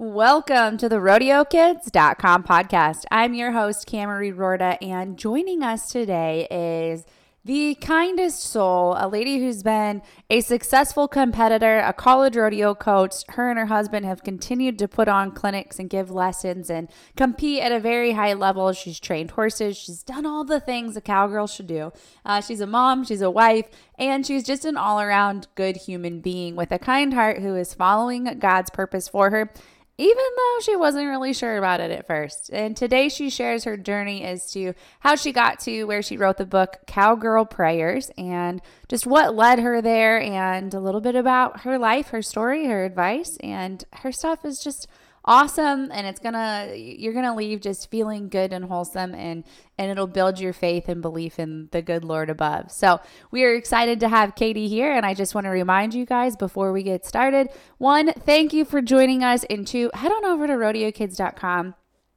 [0.00, 3.02] Welcome to the RodeoKids.com podcast.
[3.10, 7.04] I'm your host, Camry Rorda, and joining us today is
[7.44, 13.24] the kindest soul, a lady who's been a successful competitor, a college rodeo coach.
[13.30, 17.60] Her and her husband have continued to put on clinics and give lessons and compete
[17.60, 18.72] at a very high level.
[18.74, 21.90] She's trained horses, she's done all the things a cowgirl should do.
[22.24, 23.66] Uh, she's a mom, she's a wife,
[23.98, 27.74] and she's just an all around good human being with a kind heart who is
[27.74, 29.50] following God's purpose for her
[29.98, 32.50] even though she wasn't really sure about it at first.
[32.52, 36.36] And today she shares her journey as to how she got to where she wrote
[36.36, 41.62] the book Cowgirl Prayers and just what led her there and a little bit about
[41.62, 44.86] her life, her story, her advice, and her stuff is just
[45.24, 49.44] awesome and it's gonna you're gonna leave just feeling good and wholesome and
[49.76, 52.70] and it'll build your faith and belief in the good lord above.
[52.70, 53.00] So
[53.30, 56.36] we are excited to have katie here and i just want to remind you guys
[56.36, 60.46] before we get started one thank you for joining us and two head on over
[60.46, 61.74] to rodeokids.com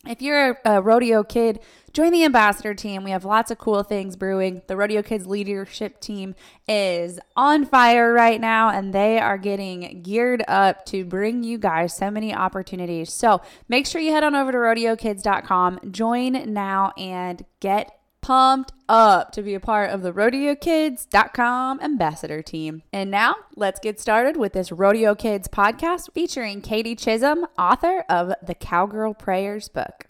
[0.07, 1.59] if you're a, a, rodeo kid,
[1.93, 3.03] join the ambassador team.
[3.03, 4.61] We have lots of cool things brewing.
[4.67, 6.35] The Rodeo Kids leadership team
[6.67, 11.95] is on fire right now, and they are getting geared up to bring you guys
[11.95, 13.11] so many opportunities.
[13.13, 19.31] So make sure you head on over to rodeokids.com, join now, and get pumped up
[19.31, 22.83] to be a part of the rodeokids.com ambassador team.
[22.93, 28.33] And now let's get started with this Rodeo Kids podcast featuring Katie Chisholm, author of
[28.41, 30.05] the Cowgirl Prayers book.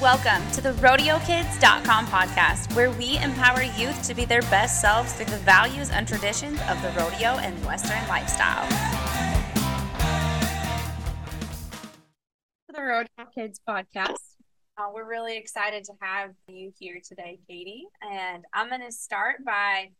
[0.00, 5.26] Welcome to the RodeoKids.com podcast, where we empower youth to be their best selves through
[5.26, 8.66] the values and traditions of the rodeo and Western lifestyle.
[12.68, 14.37] The Rodeo Kids podcast.
[14.78, 17.88] Uh, we're really excited to have you here today, Katie.
[18.00, 19.90] And I'm going to start by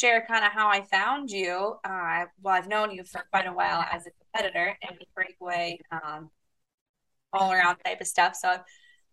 [0.00, 1.76] share kind of how I found you.
[1.84, 6.30] Uh, well, I've known you for quite a while as a competitor and breakaway, um,
[7.32, 8.34] all around type of stuff.
[8.34, 8.64] So I've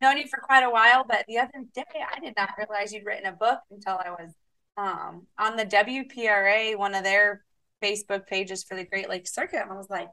[0.01, 3.05] known you for quite a while, but the other day I did not realize you'd
[3.05, 4.33] written a book until I was
[4.77, 7.43] um, on the WPRA, one of their
[7.83, 9.61] Facebook pages for the Great Lakes Circuit.
[9.61, 10.09] And I was like,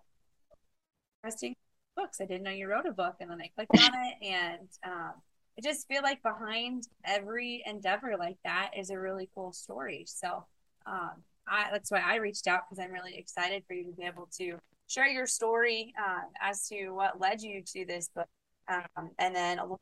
[1.24, 1.54] interesting
[1.98, 2.20] books.
[2.20, 3.16] I didn't know you wrote a book.
[3.20, 5.12] And then I clicked on it and um,
[5.58, 10.04] I just feel like behind every endeavor like that is a really cool story.
[10.06, 10.46] So
[10.86, 11.10] um,
[11.48, 14.28] I, that's why I reached out because I'm really excited for you to be able
[14.38, 18.28] to share your story uh, as to what led you to this book
[18.68, 19.80] um, and then a little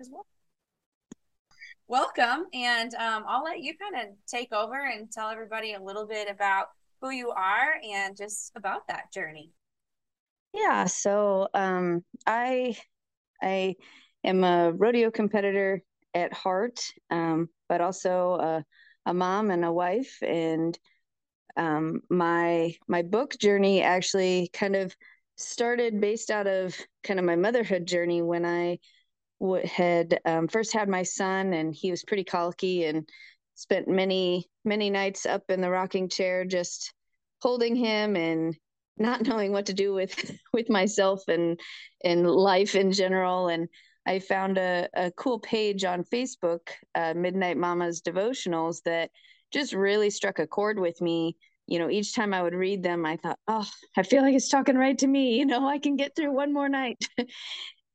[0.00, 0.26] as well.
[1.88, 6.06] Welcome, and um, I'll let you kind of take over and tell everybody a little
[6.06, 6.68] bit about
[7.00, 9.50] who you are and just about that journey.
[10.52, 12.76] Yeah, so um, I
[13.42, 13.76] I
[14.24, 15.82] am a rodeo competitor
[16.14, 16.80] at heart,
[17.10, 18.66] um, but also a,
[19.06, 20.18] a, mom and a wife.
[20.22, 20.78] And
[21.56, 24.96] um, my my book journey actually kind of
[25.36, 28.78] started based out of kind of my motherhood journey when I
[29.40, 33.08] w- had um, first had my son, and he was pretty colicky, and
[33.56, 36.92] spent many many nights up in the rocking chair just
[37.42, 38.56] holding him and
[38.96, 40.14] not knowing what to do with
[40.52, 41.58] with myself and
[42.04, 43.68] and life in general and
[44.06, 46.60] i found a, a cool page on facebook
[46.94, 49.10] uh, midnight mamas devotionals that
[49.52, 51.36] just really struck a chord with me
[51.66, 54.48] you know, each time I would read them, I thought, oh, I feel like it's
[54.48, 55.36] talking right to me.
[55.42, 57.02] You know, I can get through one more night.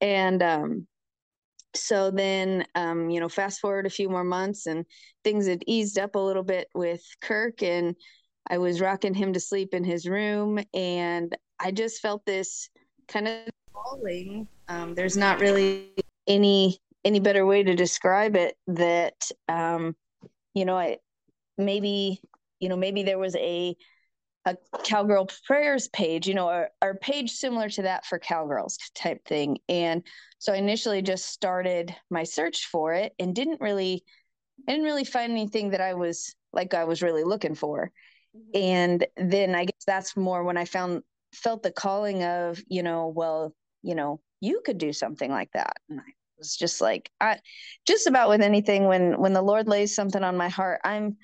[0.01, 0.87] and um,
[1.75, 4.85] so then, um, you know, fast forward a few more months and
[5.23, 7.95] things had eased up a little bit with Kirk, and
[8.49, 10.59] I was rocking him to sleep in his room.
[10.73, 12.69] And I just felt this
[13.07, 13.35] kind of
[13.73, 14.47] falling.
[14.67, 15.91] Um, there's not really
[16.27, 19.95] any any better way to describe it that um,
[20.53, 20.97] you know I
[21.57, 22.21] maybe
[22.59, 23.75] you know maybe there was a
[24.45, 29.19] a cowgirl prayers page you know or, or page similar to that for cowgirls type
[29.25, 30.03] thing and
[30.39, 34.05] so i initially just started my search for it and didn't really
[34.67, 37.91] i didn't really find anything that i was like i was really looking for
[38.35, 38.49] mm-hmm.
[38.53, 41.03] and then i guess that's more when i found
[41.33, 43.53] felt the calling of you know well
[43.83, 47.37] you know you could do something like that and i was just like i
[47.85, 51.17] just about with anything when when the lord lays something on my heart i'm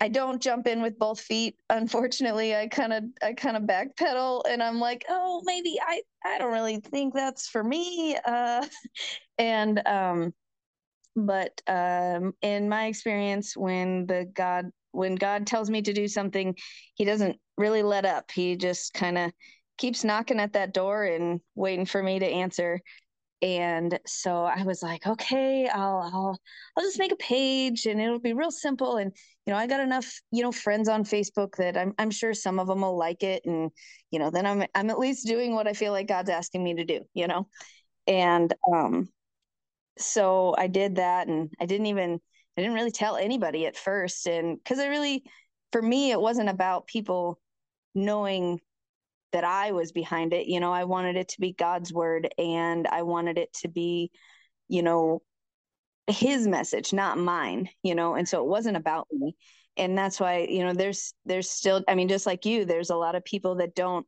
[0.00, 1.56] I don't jump in with both feet.
[1.70, 6.36] Unfortunately, I kind of I kind of backpedal and I'm like, oh, maybe I I
[6.36, 8.16] don't really think that's for me.
[8.22, 8.66] Uh,
[9.38, 10.34] and um,
[11.16, 16.54] but um, in my experience, when the God when God tells me to do something,
[16.94, 18.30] He doesn't really let up.
[18.30, 19.32] He just kind of
[19.78, 22.80] keeps knocking at that door and waiting for me to answer.
[23.42, 26.38] And so i was like okay i'll i'll
[26.76, 28.96] i'll just make a page and it'll be real simple.
[28.96, 29.12] And
[29.44, 32.58] you know i got enough you know friends on facebook that i'm, I'm sure some
[32.58, 33.42] of them will like it.
[33.44, 33.70] And
[34.10, 36.74] you know then i'm i'm at least doing what i feel like god's asking me
[36.74, 37.48] to do you know?
[38.06, 39.08] And um
[39.98, 42.20] so i did that and i didn't even
[42.56, 45.22] i didn't really tell anybody at first and because i really
[45.72, 47.40] for me it wasn't about people
[47.94, 48.60] knowing
[49.34, 50.46] that I was behind it.
[50.46, 54.12] You know, I wanted it to be God's word and I wanted it to be,
[54.68, 55.22] you know,
[56.06, 59.34] his message, not mine, you know, and so it wasn't about me.
[59.76, 62.96] And that's why, you know, there's there's still I mean, just like you, there's a
[62.96, 64.06] lot of people that don't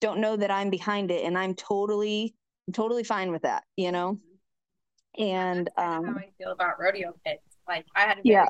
[0.00, 2.34] don't know that I'm behind it and I'm totally
[2.72, 4.18] totally fine with that, you know.
[5.16, 7.40] And um how I feel about rodeo kids.
[7.68, 8.46] Like I had a very yeah.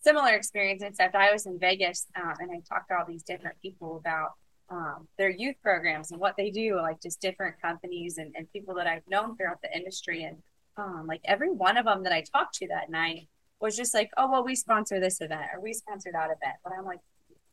[0.00, 3.56] similar experience except I was in Vegas um, and I talked to all these different
[3.62, 4.32] people about
[4.70, 8.74] um, their youth programs and what they do, like just different companies and, and people
[8.74, 10.24] that I've known throughout the industry.
[10.24, 10.38] And
[10.76, 13.28] um, like every one of them that I talked to that night
[13.60, 16.56] was just like, oh, well, we sponsor this event or we sponsor that event.
[16.64, 17.00] But I'm like,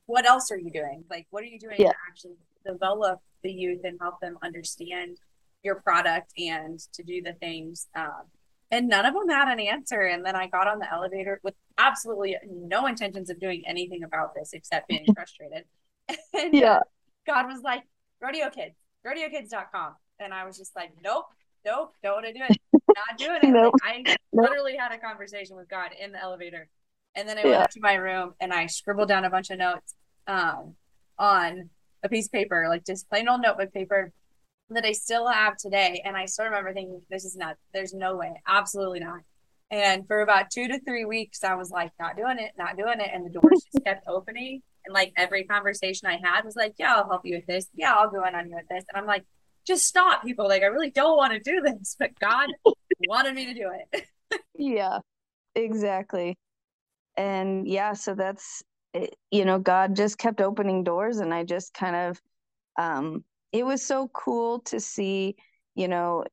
[0.06, 1.03] what else are you doing?
[1.09, 1.89] Like, what are you doing yeah.
[1.89, 5.17] to actually develop the youth and help them understand
[5.61, 7.88] your product and to do the things?
[7.95, 8.23] Um,
[8.71, 10.01] and none of them had an answer.
[10.01, 14.36] And then I got on the elevator with absolutely no intentions of doing anything about
[14.36, 15.66] this except being frustrated.
[16.33, 16.80] and, yeah.
[17.25, 17.83] God was like,
[18.21, 18.75] rodeo kids,
[19.06, 19.95] rodeokids.com.
[20.19, 21.25] And I was just like, nope,
[21.66, 22.57] nope, don't want to do it.
[22.88, 23.50] Not doing it.
[23.50, 23.74] nope.
[23.83, 26.69] Like, I literally had a conversation with God in the elevator.
[27.16, 29.57] And then I went up to my room and I scribbled down a bunch of
[29.57, 29.95] notes
[30.27, 30.75] um,
[31.18, 31.69] on
[32.04, 34.13] a piece of paper, like just plain old notebook paper
[34.69, 36.01] that I still have today.
[36.06, 39.21] And I still remember thinking, this is not, there's no way, absolutely not.
[39.71, 43.00] And for about two to three weeks, I was like, not doing it, not doing
[43.00, 43.10] it.
[43.13, 44.62] And the doors just kept opening.
[44.86, 47.68] And like every conversation I had was like, yeah, I'll help you with this.
[47.75, 48.83] Yeah, I'll go in on you with this.
[48.89, 49.25] And I'm like,
[49.68, 50.48] just stop, people.
[50.48, 52.50] Like, I really don't want to do this, but God
[53.07, 54.06] wanted me to do it.
[54.56, 55.00] yeah,
[55.54, 56.38] exactly.
[57.16, 58.63] And yeah, so that's,
[58.94, 61.19] it, you know, God just kept opening doors.
[61.19, 62.21] And I just kind of,
[62.80, 65.35] um, it was so cool to see,
[65.75, 66.23] you know,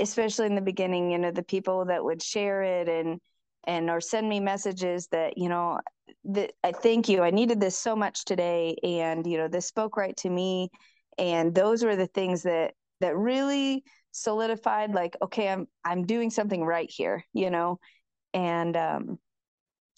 [0.00, 3.20] especially in the beginning, you know, the people that would share it and,
[3.66, 5.78] and or send me messages that you know
[6.24, 7.22] that I thank you.
[7.22, 10.70] I needed this so much today, and you know this spoke right to me.
[11.18, 16.62] And those were the things that that really solidified, like, okay, I'm I'm doing something
[16.62, 17.78] right here, you know.
[18.32, 19.18] And um,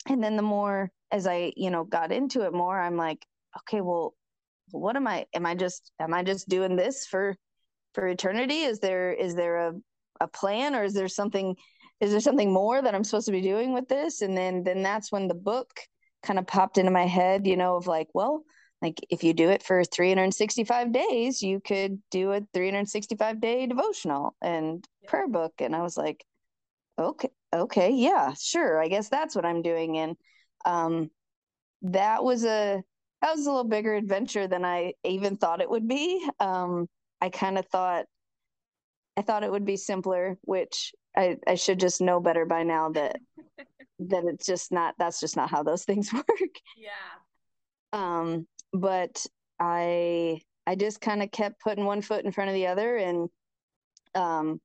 [0.08, 3.26] and then the more as I you know got into it more, I'm like,
[3.58, 4.14] okay, well,
[4.70, 5.26] what am I?
[5.34, 7.36] Am I just am I just doing this for
[7.94, 8.62] for eternity?
[8.62, 9.72] Is there is there a
[10.20, 11.56] a plan, or is there something?
[12.00, 14.22] Is there something more that I'm supposed to be doing with this?
[14.22, 15.68] And then then that's when the book
[16.22, 18.42] kind of popped into my head, you know, of like, well,
[18.82, 24.36] like if you do it for 365 days, you could do a 365 day devotional
[24.42, 25.54] and prayer book.
[25.60, 26.24] And I was like,
[26.98, 28.82] okay, okay, yeah, sure.
[28.82, 29.96] I guess that's what I'm doing.
[29.98, 30.16] And
[30.64, 31.10] um,
[31.82, 32.82] that was a
[33.22, 36.26] that was a little bigger adventure than I even thought it would be.
[36.38, 36.88] Um,
[37.20, 38.06] I kind of thought
[39.16, 42.90] I thought it would be simpler, which I, I should just know better by now
[42.90, 43.16] that
[43.98, 46.26] that it's just not that's just not how those things work.
[46.76, 46.90] Yeah.
[47.92, 49.24] Um, but
[49.58, 53.28] I I just kind of kept putting one foot in front of the other and
[54.14, 54.60] um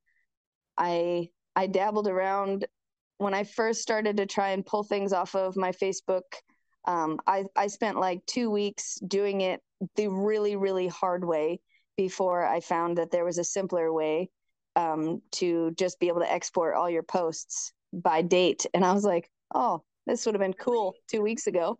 [0.78, 2.66] I I dabbled around
[3.18, 6.24] when I first started to try and pull things off of my Facebook.
[6.86, 9.62] Um, I, I spent like two weeks doing it
[9.96, 11.60] the really, really hard way
[11.98, 14.30] before I found that there was a simpler way
[14.76, 18.66] um, to just be able to export all your posts by date.
[18.74, 21.78] And I was like, oh, this would have been cool two weeks ago.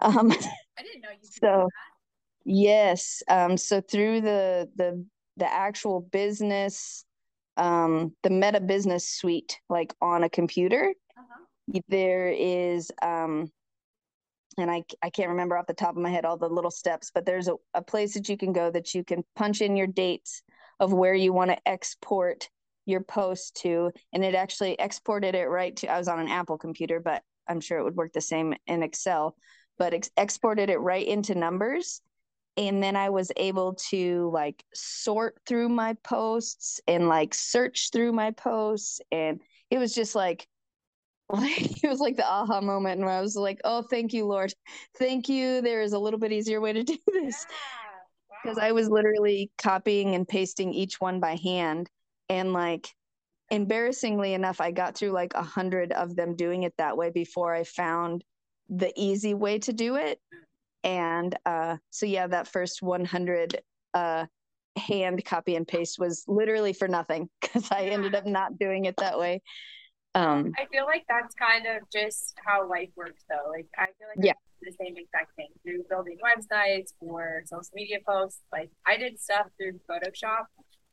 [0.00, 0.32] Um,
[0.78, 1.28] I didn't know you.
[1.42, 1.68] so,
[2.44, 3.22] yes.
[3.28, 5.04] Um, so through the the
[5.36, 7.04] the actual business,
[7.56, 11.80] um, the Meta Business Suite, like on a computer, uh-huh.
[11.88, 13.50] there is um,
[14.58, 17.10] and I, I can't remember off the top of my head all the little steps,
[17.14, 19.86] but there's a, a place that you can go that you can punch in your
[19.86, 20.42] dates
[20.80, 22.48] of where you want to export
[22.84, 26.58] your post to and it actually exported it right to i was on an apple
[26.58, 29.36] computer but i'm sure it would work the same in excel
[29.78, 32.00] but ex- exported it right into numbers.
[32.56, 38.12] And then i was able to like sort through my posts and like search through
[38.12, 39.40] my posts and
[39.70, 40.46] it was just like
[41.32, 44.52] like it was like the aha moment and i was like oh thank you lord
[44.98, 47.46] thank you there is a little bit easier way to do this
[48.42, 48.62] because yeah.
[48.62, 48.68] wow.
[48.68, 51.88] i was literally copying and pasting each one by hand
[52.28, 52.88] and like
[53.50, 57.54] embarrassingly enough i got through like a hundred of them doing it that way before
[57.54, 58.24] i found
[58.68, 60.18] the easy way to do it
[60.84, 63.60] and uh so yeah that first 100
[63.94, 64.24] uh
[64.76, 68.96] hand copy and paste was literally for nothing because I ended up not doing it
[68.98, 69.42] that way.
[70.14, 73.50] Um, I feel like that's kind of just how life works, though.
[73.50, 74.32] Like I feel like yeah.
[74.60, 78.40] the same exact thing through building websites or social media posts.
[78.52, 80.44] Like I did stuff through Photoshop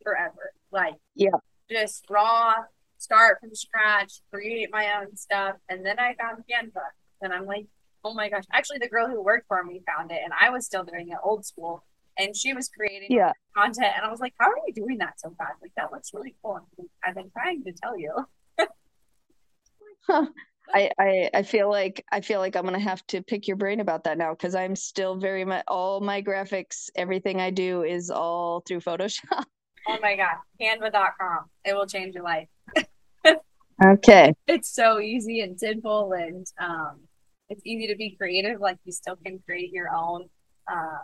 [0.03, 0.53] forever.
[0.71, 1.31] Like yeah,
[1.69, 2.55] just raw,
[2.97, 6.81] start from scratch, create my own stuff, and then I found Canva,
[7.21, 7.67] and I'm like,
[8.05, 8.45] oh my gosh!
[8.53, 11.17] Actually, the girl who worked for me found it, and I was still doing it
[11.23, 11.83] old school
[12.19, 13.31] and she was creating yeah.
[13.55, 15.61] content and I was like, How are you doing that so fast?
[15.61, 16.59] Like that looks really cool.
[17.03, 18.13] I've been trying to tell you.
[20.73, 23.79] I, I I feel like I feel like I'm gonna have to pick your brain
[23.79, 28.11] about that now because I'm still very much all my graphics, everything I do is
[28.11, 29.43] all through Photoshop.
[29.87, 31.45] Oh my god, Canva.com.
[31.65, 32.47] It will change your life.
[33.83, 34.33] okay.
[34.45, 36.99] It's so easy and simple and um
[37.47, 38.59] it's easy to be creative.
[38.59, 40.29] Like you still can create your own
[40.71, 40.99] uh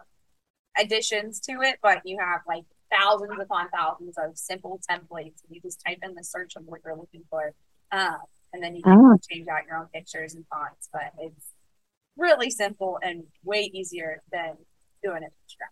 [0.77, 5.41] additions to it, but you have like thousands upon thousands of simple templates.
[5.49, 7.53] You just type in the search of what you're looking for,
[7.91, 8.17] um,
[8.55, 9.17] and then you can oh.
[9.29, 10.89] change out your own pictures and fonts.
[10.91, 11.51] But it's
[12.17, 14.55] really simple and way easier than
[15.03, 15.69] doing it from scratch.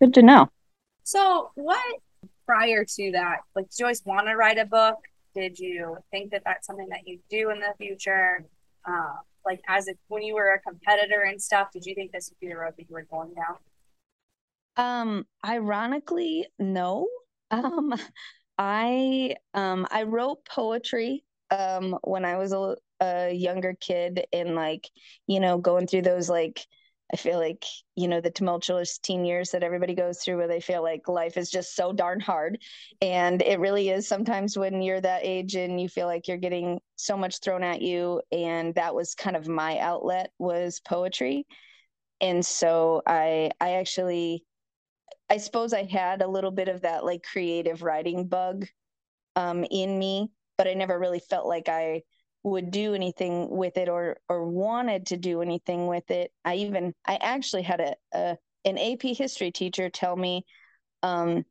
[0.00, 0.48] Good to know.
[1.04, 2.00] So, what
[2.46, 4.96] prior to that, like, did you always want to write a book?
[5.34, 8.44] Did you think that that's something that you do in the future?
[8.84, 9.16] Uh,
[9.48, 12.38] like as if when you were a competitor and stuff did you think this would
[12.40, 13.56] be the road that you were going down
[14.76, 17.08] um ironically no
[17.50, 17.94] um
[18.58, 24.88] i um i wrote poetry um when i was a, a younger kid and like
[25.26, 26.66] you know going through those like
[27.12, 27.64] I feel like,
[27.96, 31.38] you know, the tumultuous teen years that everybody goes through where they feel like life
[31.38, 32.58] is just so darn hard.
[33.00, 36.80] And it really is sometimes when you're that age and you feel like you're getting
[36.96, 38.20] so much thrown at you.
[38.30, 41.46] And that was kind of my outlet was poetry.
[42.20, 44.44] And so I I actually
[45.30, 48.66] I suppose I had a little bit of that like creative writing bug
[49.36, 52.02] um in me, but I never really felt like I
[52.44, 56.32] would do anything with it or or wanted to do anything with it.
[56.44, 60.44] I even I actually had a, a an AP history teacher tell me
[61.02, 61.44] um,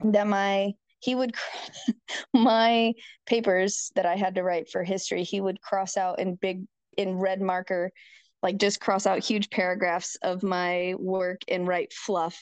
[0.00, 1.34] that my he would
[2.34, 2.94] my
[3.26, 6.64] papers that I had to write for history he would cross out in big
[6.96, 7.92] in red marker
[8.42, 12.40] like just cross out huge paragraphs of my work and write fluff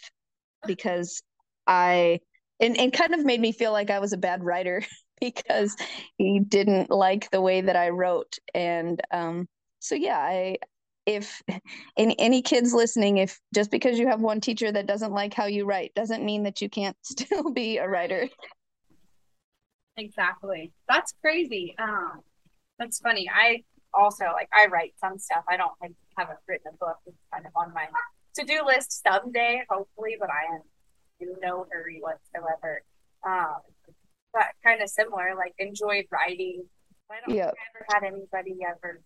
[0.66, 1.22] because
[1.66, 2.20] I
[2.60, 4.82] and, and kind of made me feel like I was a bad writer
[5.20, 5.76] because
[6.18, 8.38] he didn't like the way that I wrote.
[8.54, 9.48] And um,
[9.80, 10.58] so, yeah, I
[11.06, 11.42] if
[11.98, 15.46] any any kids listening, if just because you have one teacher that doesn't like how
[15.46, 18.28] you write doesn't mean that you can't still be a writer.
[19.96, 20.72] Exactly.
[20.88, 21.74] That's crazy.
[21.78, 22.20] Um,
[22.78, 23.28] that's funny.
[23.32, 25.44] I also like I write some stuff.
[25.48, 26.96] I don't I haven't written a book.
[27.06, 27.86] It's kind of on my
[28.36, 30.62] to do list someday, hopefully, but I am
[31.20, 32.82] in no hurry whatsoever.
[33.26, 33.60] Um,
[34.32, 36.64] but kind of similar, like enjoyed writing.
[37.10, 37.54] I don't yep.
[37.54, 39.00] I ever had anybody ever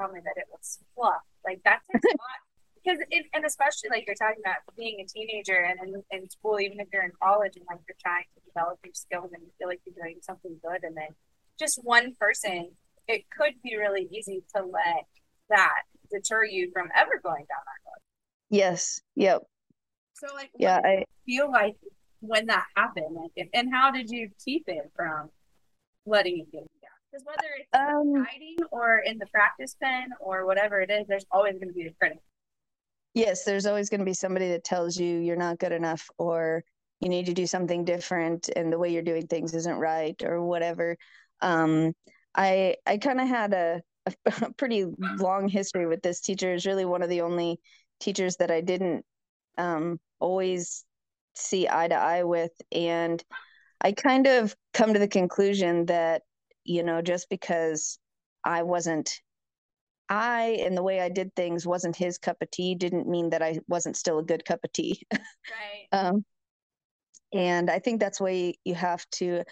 [0.00, 1.22] tell me that it was fluff.
[1.44, 2.40] Like that takes a lot.
[2.82, 6.58] Because it, and especially like you're talking about being a teenager and in, in school,
[6.58, 9.50] even if you're in college and like you're trying to develop your skills and you
[9.58, 11.14] feel like you're doing something good, and then
[11.60, 12.70] just one person,
[13.06, 15.06] it could be really easy to let
[15.48, 17.91] that deter you from ever going down that road.
[18.52, 19.00] Yes.
[19.16, 19.42] Yep.
[20.12, 21.74] So like, yeah, I feel like
[22.20, 25.28] when that happened like, and how did you keep it from
[26.06, 30.46] letting it get down because whether it's um, writing or in the practice pen or
[30.46, 32.18] whatever it is there's always going to be a critic
[33.14, 36.62] yes there's always going to be somebody that tells you you're not good enough or
[37.00, 40.42] you need to do something different and the way you're doing things isn't right or
[40.42, 40.96] whatever
[41.40, 41.92] um,
[42.36, 43.80] i i kind of had a,
[44.42, 44.86] a pretty
[45.18, 47.58] long history with this teacher is really one of the only
[48.02, 49.04] teachers that i didn't
[49.58, 50.84] um, always
[51.34, 52.52] see eye to eye with.
[52.70, 53.22] And
[53.80, 56.22] I kind of come to the conclusion that,
[56.64, 57.98] you know, just because
[58.44, 59.20] I wasn't,
[60.08, 63.42] I and the way I did things wasn't his cup of tea didn't mean that
[63.42, 65.02] I wasn't still a good cup of tea.
[65.50, 65.88] Right.
[65.92, 66.24] um,
[67.32, 69.42] and I think that's why you have to.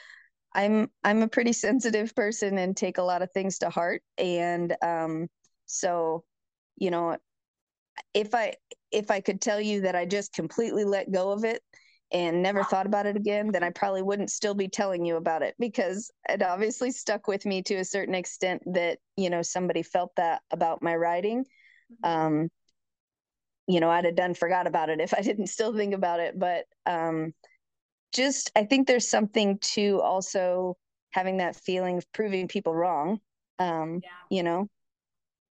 [0.55, 4.75] I'm I'm a pretty sensitive person and take a lot of things to heart, and
[4.83, 5.29] um,
[5.67, 6.25] so
[6.77, 7.17] you know
[8.15, 8.55] if I
[8.91, 11.63] if I could tell you that I just completely let go of it
[12.13, 15.43] and never thought about it again, then I probably wouldn't still be telling you about
[15.43, 19.83] it because it obviously stuck with me to a certain extent that, you know, somebody
[19.83, 21.45] felt that about my writing.
[22.05, 22.11] Mm-hmm.
[22.11, 22.49] Um,
[23.69, 26.37] you know, I'd have done forgot about it if I didn't still think about it.
[26.37, 27.33] But um,
[28.13, 30.77] just, I think there's something to also
[31.11, 33.21] having that feeling of proving people wrong.
[33.61, 34.11] Um, yeah.
[34.31, 34.69] You know,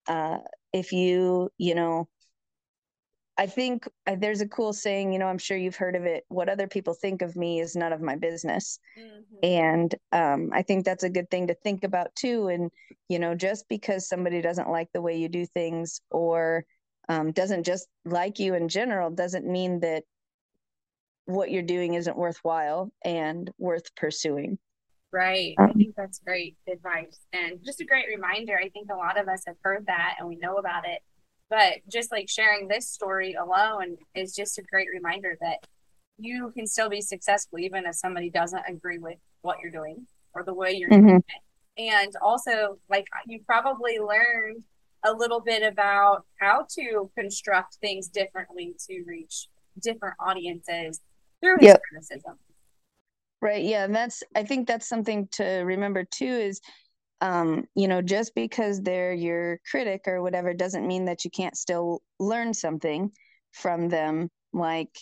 [0.08, 0.38] uh,
[0.72, 2.08] if you, you know,
[3.38, 6.24] I think uh, there's a cool saying, you know, I'm sure you've heard of it.
[6.30, 8.80] What other people think of me is none of my business.
[8.98, 9.36] Mm-hmm.
[9.44, 12.48] And um, I think that's a good thing to think about too.
[12.48, 12.72] And,
[13.10, 16.66] you know, just because somebody doesn't like the way you do things or
[17.10, 20.04] um, doesn't just like you in general doesn't mean that
[21.26, 24.58] what you're doing isn't worthwhile and worth pursuing.
[25.12, 25.56] Right.
[25.58, 28.58] Um, I think that's great advice and just a great reminder.
[28.58, 31.02] I think a lot of us have heard that and we know about it
[31.56, 35.66] but just like sharing this story alone is just a great reminder that
[36.18, 40.44] you can still be successful even if somebody doesn't agree with what you're doing or
[40.44, 41.08] the way you're mm-hmm.
[41.08, 41.82] doing it.
[41.82, 44.64] And also, like you probably learned
[45.06, 49.48] a little bit about how to construct things differently to reach
[49.82, 51.00] different audiences
[51.42, 51.82] through his yep.
[51.90, 52.38] criticism.
[53.42, 53.64] Right.
[53.64, 53.86] Yeah.
[53.86, 56.60] And that's, I think that's something to remember too is
[57.22, 61.58] um, you know, just because they're your critic or whatever doesn't mean that you can't
[61.58, 63.12] still learn something
[63.52, 64.30] from them.
[64.54, 64.96] Like,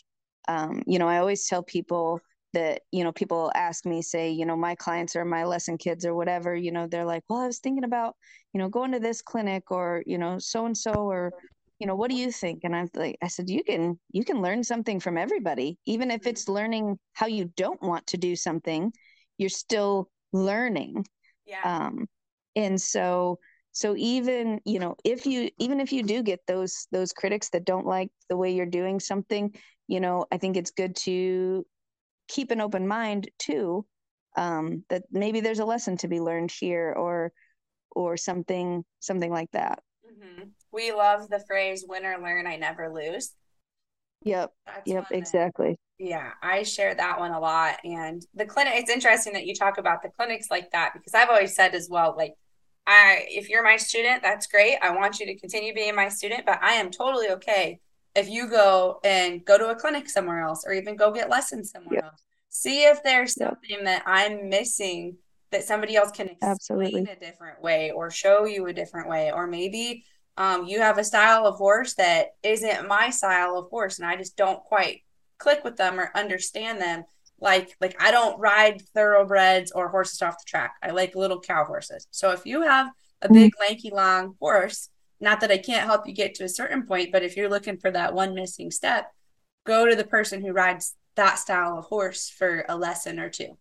[0.47, 2.19] um, you know, I always tell people
[2.53, 6.05] that, you know, people ask me, say, you know, my clients or my lesson kids
[6.05, 8.15] or whatever, you know, they're like, well, I was thinking about,
[8.53, 11.33] you know, going to this clinic or, you know, so and so, or,
[11.79, 12.61] you know, what do you think?
[12.63, 16.27] And I'm like, I said, you can, you can learn something from everybody, even if
[16.27, 18.93] it's learning how you don't want to do something,
[19.39, 21.05] you're still learning
[21.45, 21.61] yeah.
[21.63, 22.07] Um,
[22.55, 23.39] and so
[23.73, 27.65] so even you know if you even if you do get those those critics that
[27.65, 29.53] don't like the way you're doing something
[29.87, 31.65] you know i think it's good to
[32.27, 33.85] keep an open mind too
[34.35, 37.31] um, that maybe there's a lesson to be learned here or
[37.95, 40.43] or something something like that mm-hmm.
[40.71, 43.33] we love the phrase win or learn i never lose
[44.23, 47.77] yep That's yep exactly yeah, I share that one a lot.
[47.83, 51.29] And the clinic, it's interesting that you talk about the clinics like that because I've
[51.29, 52.33] always said as well, like,
[52.85, 54.77] I, if you're my student, that's great.
[54.81, 57.79] I want you to continue being my student, but I am totally okay
[58.15, 61.71] if you go and go to a clinic somewhere else or even go get lessons
[61.71, 62.03] somewhere yep.
[62.03, 62.21] else.
[62.49, 63.51] See if there's yep.
[63.51, 65.17] something that I'm missing
[65.51, 67.01] that somebody else can explain Absolutely.
[67.03, 69.31] a different way or show you a different way.
[69.31, 70.03] Or maybe
[70.37, 74.15] um, you have a style of horse that isn't my style of horse and I
[74.15, 75.01] just don't quite
[75.37, 77.03] click with them or understand them
[77.39, 80.75] like like I don't ride thoroughbreds or horses off the track.
[80.81, 82.07] I like little cow horses.
[82.09, 82.87] So if you have
[83.21, 86.85] a big lanky long horse, not that I can't help you get to a certain
[86.85, 89.11] point, but if you're looking for that one missing step,
[89.65, 93.57] go to the person who rides that style of horse for a lesson or two.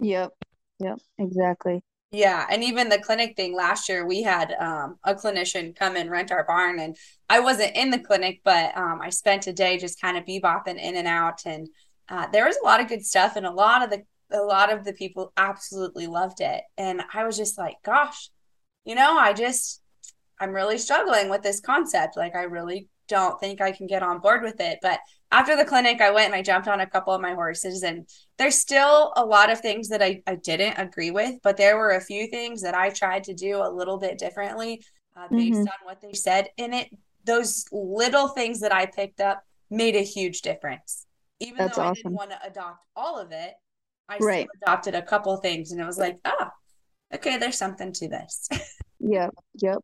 [0.00, 0.32] Yep.
[0.78, 1.82] Yep, exactly.
[2.12, 6.10] Yeah, and even the clinic thing last year, we had um, a clinician come and
[6.10, 6.96] rent our barn, and
[7.28, 10.80] I wasn't in the clinic, but um, I spent a day just kind of bebopping
[10.80, 11.68] in and out, and
[12.08, 14.72] uh, there was a lot of good stuff, and a lot of the a lot
[14.72, 18.30] of the people absolutely loved it, and I was just like, gosh,
[18.84, 19.82] you know, I just
[20.40, 22.16] I'm really struggling with this concept.
[22.16, 25.00] Like, I really don't think I can get on board with it, but
[25.32, 28.08] after the clinic, I went and I jumped on a couple of my horses, and
[28.38, 31.92] there's still a lot of things that I, I didn't agree with, but there were
[31.92, 34.84] a few things that I tried to do a little bit differently
[35.16, 35.60] uh, based mm-hmm.
[35.62, 36.48] on what they said.
[36.58, 36.88] And it,
[37.24, 41.06] those little things that I picked up made a huge difference.
[41.40, 41.90] Even That's though awesome.
[41.90, 43.54] I didn't want to adopt all of it,
[44.08, 44.48] I right.
[44.48, 48.08] still adopted a couple things, and it was like, ah, oh, okay, there's something to
[48.08, 48.48] this.
[49.00, 49.78] yep, yep.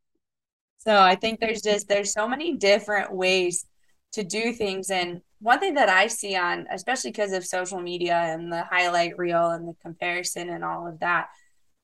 [0.84, 3.66] So I think there's just there's so many different ways
[4.12, 8.14] to do things and one thing that I see on, especially because of social media
[8.14, 11.28] and the highlight reel and the comparison and all of that,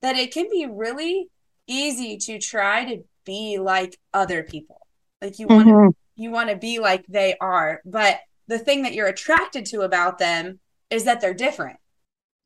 [0.01, 1.27] that it can be really
[1.67, 4.87] easy to try to be like other people.
[5.21, 5.89] Like you want to, mm-hmm.
[6.15, 10.17] you want to be like they are, but the thing that you're attracted to about
[10.17, 10.59] them
[10.89, 11.77] is that they're different.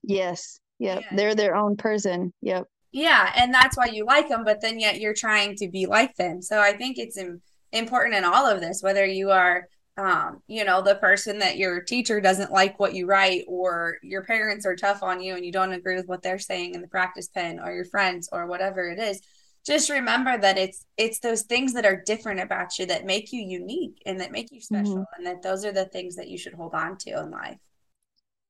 [0.01, 0.59] Yes.
[0.79, 1.01] Yep.
[1.01, 1.15] Yeah.
[1.15, 2.33] They're their own person.
[2.41, 2.65] Yep.
[2.93, 6.15] Yeah, and that's why you like them, but then yet you're trying to be like
[6.15, 6.41] them.
[6.41, 10.65] So I think it's Im- important in all of this, whether you are um, you
[10.65, 14.75] know, the person that your teacher doesn't like what you write, or your parents are
[14.75, 17.59] tough on you and you don't agree with what they're saying in the practice pen,
[17.59, 19.21] or your friends, or whatever it is.
[19.65, 23.41] Just remember that it's it's those things that are different about you that make you
[23.41, 25.15] unique and that make you special, mm-hmm.
[25.17, 27.59] and that those are the things that you should hold on to in life.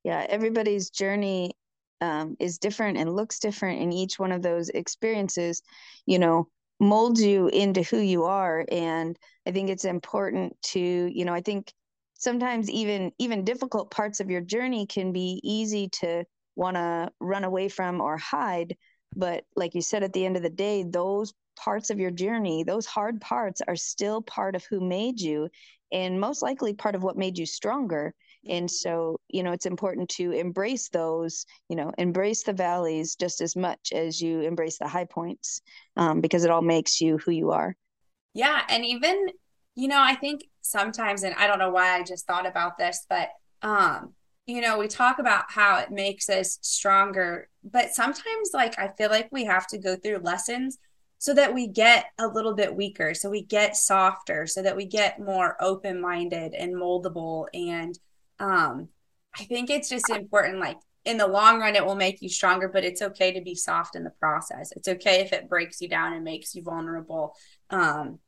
[0.04, 1.52] Yeah, everybody's journey
[2.02, 5.62] um, is different and looks different in each one of those experiences.
[6.06, 6.48] You know,
[6.80, 11.42] molds you into who you are and i think it's important to you know i
[11.42, 11.72] think
[12.14, 16.24] sometimes even even difficult parts of your journey can be easy to
[16.56, 18.76] want to run away from or hide
[19.16, 22.64] but like you said at the end of the day those parts of your journey
[22.64, 25.48] those hard parts are still part of who made you
[25.92, 28.14] and most likely part of what made you stronger
[28.48, 33.42] and so you know it's important to embrace those you know embrace the valleys just
[33.42, 35.62] as much as you embrace the high points
[35.98, 37.76] um, because it all makes you who you are.
[38.34, 39.28] Yeah and even
[39.76, 43.06] you know, I think sometimes, and I don't know why I just thought about this,
[43.10, 43.30] but
[43.62, 44.14] um,
[44.46, 49.10] you know, we talk about how it makes us stronger, but sometimes like I feel
[49.10, 50.78] like we have to go through lessons
[51.18, 54.86] so that we get a little bit weaker, so we get softer, so that we
[54.86, 57.98] get more open-minded and moldable and
[58.44, 58.90] um
[59.40, 62.70] I think it's just important like in the long run it will make you stronger,
[62.70, 64.72] but it's okay to be soft in the process.
[64.76, 67.36] It's okay if it breaks you down and makes you vulnerable.
[67.70, 68.20] Um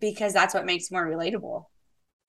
[0.00, 1.64] because that's what makes more relatable.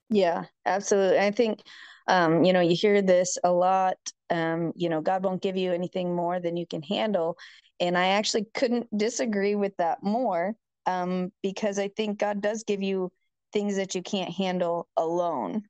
[0.10, 1.19] Yeah, absolutely.
[1.19, 1.62] I think
[2.08, 3.97] um, you know, you hear this a lot.
[4.30, 7.38] Um, you know, God won't give you anything more than you can handle.
[7.80, 12.82] And I actually couldn't disagree with that more um, because I think God does give
[12.82, 13.12] you
[13.54, 15.63] things that you can't handle alone.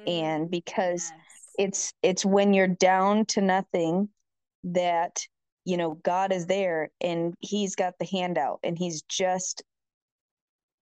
[0.00, 1.20] Mm, and because yes.
[1.58, 4.08] it's it's when you're down to nothing
[4.64, 5.20] that
[5.64, 9.62] you know God is there and he's got the handout and he's just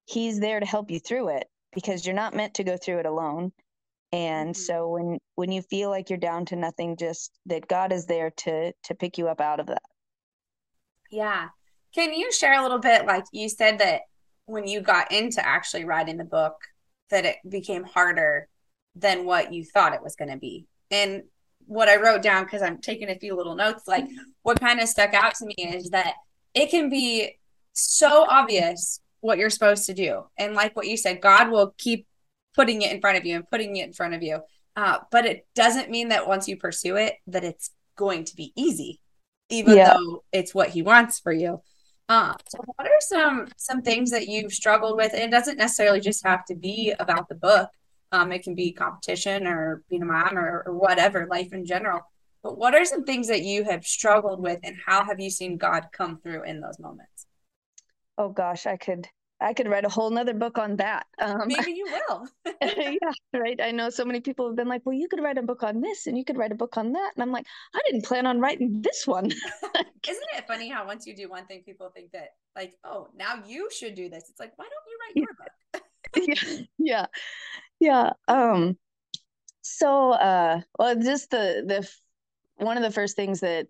[0.05, 3.05] he's there to help you through it because you're not meant to go through it
[3.05, 3.51] alone
[4.11, 4.61] and mm-hmm.
[4.61, 8.31] so when when you feel like you're down to nothing just that god is there
[8.31, 9.81] to to pick you up out of that
[11.11, 11.47] yeah
[11.93, 14.01] can you share a little bit like you said that
[14.45, 16.55] when you got into actually writing the book
[17.09, 18.47] that it became harder
[18.95, 21.23] than what you thought it was going to be and
[21.65, 24.05] what i wrote down because i'm taking a few little notes like
[24.43, 26.15] what kind of stuck out to me is that
[26.53, 27.37] it can be
[27.73, 32.05] so obvious what you're supposed to do and like what you said god will keep
[32.55, 34.39] putting it in front of you and putting it in front of you.
[34.75, 38.51] Uh, but it doesn't mean that once you pursue it, that it's going to be
[38.55, 38.99] easy,
[39.49, 39.93] even yeah.
[39.93, 41.61] though it's what he wants for you.
[42.09, 45.13] Uh, so what are some some things that you've struggled with?
[45.13, 47.69] And it doesn't necessarily just have to be about the book.
[48.13, 51.99] Um, it can be competition or being a mom or, or whatever, life in general.
[52.43, 55.57] But what are some things that you have struggled with, and how have you seen
[55.57, 57.25] God come through in those moments?
[58.17, 59.07] Oh gosh, I could
[59.43, 61.05] I could write a whole nother book on that.
[61.19, 62.27] Um, Maybe you will.
[62.61, 63.59] yeah, right.
[63.61, 65.81] I know so many people have been like, well, you could write a book on
[65.81, 67.11] this and you could write a book on that.
[67.15, 67.45] And I'm like,
[67.75, 69.25] I didn't plan on writing this one.
[70.07, 73.43] Isn't it funny how once you do one thing, people think that, like, oh, now
[73.45, 74.29] you should do this?
[74.29, 75.83] It's like, why don't you write your book?
[76.27, 76.65] yeah.
[76.77, 77.05] Yeah.
[78.27, 78.77] Um,
[79.61, 81.89] so, uh, well, just the, the,
[82.63, 83.67] one of the first things that,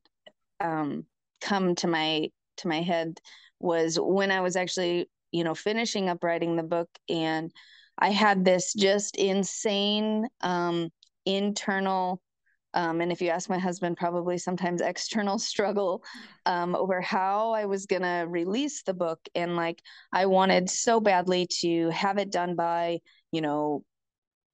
[0.60, 1.06] um,
[1.41, 3.19] come to my, to my head
[3.60, 6.88] was when I was actually you know, finishing up writing the book.
[7.10, 7.52] And
[7.97, 10.89] I had this just insane um,
[11.26, 12.21] internal,
[12.76, 16.04] um, and if you ask my husband, probably sometimes external struggle
[16.45, 19.19] um, over how I was going to release the book.
[19.36, 19.82] And like,
[20.13, 22.99] I wanted so badly to have it done by,
[23.32, 23.84] you know,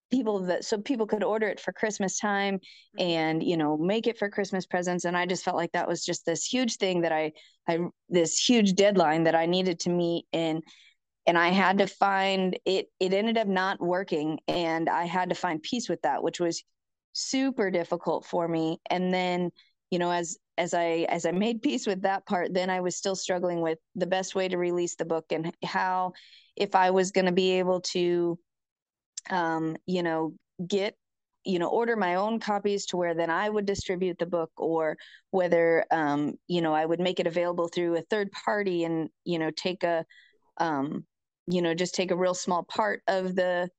[0.10, 3.02] people that so people could order it for christmas time mm-hmm.
[3.02, 5.06] and you know make it for christmas presents.
[5.06, 7.32] And i just felt like that was just this huge thing that i
[7.68, 10.64] i this huge deadline that i needed to meet and
[11.28, 14.40] and i had to find it it ended up not working.
[14.48, 16.64] And i had to find peace with that which was
[17.14, 18.80] super difficult for me.
[18.90, 19.52] And then
[19.92, 22.96] you know as as i as i made peace with that part then i was
[22.96, 26.14] still struggling with the best way to release the book and how
[26.56, 28.38] if i was going to be able to
[29.30, 30.34] um, you know,
[30.66, 30.96] get
[31.46, 34.98] you know order my own copies to where then i would distribute the book or
[35.32, 39.40] whether um you know i would make it available through a third party and you
[39.40, 40.04] know take a
[40.58, 41.06] um
[41.48, 43.70] you know just take a real small part of the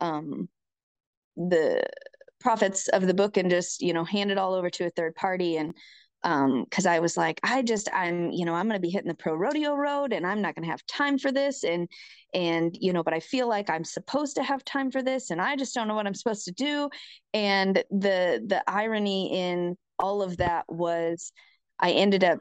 [0.00, 0.48] um
[1.36, 1.82] the
[2.40, 5.14] profits of the book and just you know hand it all over to a third
[5.14, 5.74] party and
[6.24, 9.08] um because i was like i just i'm you know i'm going to be hitting
[9.08, 11.88] the pro rodeo road and i'm not going to have time for this and
[12.32, 15.40] and you know but i feel like i'm supposed to have time for this and
[15.40, 16.88] i just don't know what i'm supposed to do.
[17.32, 21.32] And the the irony in all of that was
[21.78, 22.40] i ended up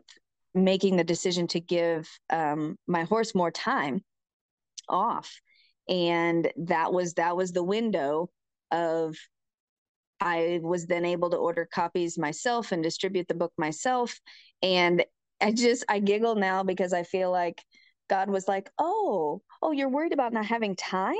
[0.53, 4.03] making the decision to give um, my horse more time
[4.87, 5.39] off.
[5.89, 8.29] And that was that was the window
[8.71, 9.15] of
[10.23, 14.17] I was then able to order copies myself and distribute the book myself.
[14.61, 15.03] And
[15.41, 17.61] I just, I giggle now because I feel like
[18.09, 21.15] God was like, oh, oh, you're worried about not having time?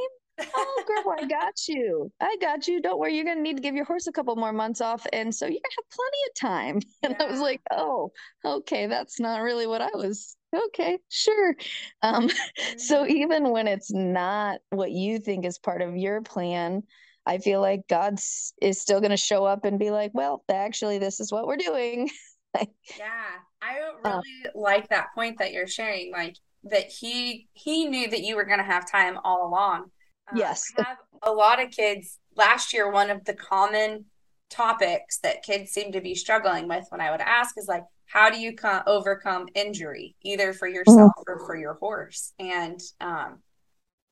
[0.55, 2.11] oh, girl, I got you.
[2.21, 2.81] I got you.
[2.81, 3.15] Don't worry.
[3.15, 5.05] You're going to need to give your horse a couple more months off.
[5.11, 6.81] And so you're going to have plenty of time.
[7.03, 7.25] And yeah.
[7.25, 8.11] I was like, oh,
[8.45, 8.87] okay.
[8.87, 10.37] That's not really what I was.
[10.55, 11.55] Okay, sure.
[12.01, 12.77] Um, mm-hmm.
[12.77, 16.83] So even when it's not what you think is part of your plan,
[17.25, 18.19] I feel like God
[18.61, 21.57] is still going to show up and be like, well, actually, this is what we're
[21.57, 22.09] doing.
[22.97, 26.11] yeah, I uh, really like that point that you're sharing.
[26.11, 29.91] Like that he he knew that you were going to have time all along.
[30.31, 32.19] Um, yes, I have a lot of kids.
[32.35, 34.05] Last year, one of the common
[34.49, 38.29] topics that kids seem to be struggling with when I would ask is like, how
[38.29, 41.31] do you co- overcome injury, either for yourself mm-hmm.
[41.31, 42.33] or for your horse?
[42.39, 43.39] And um,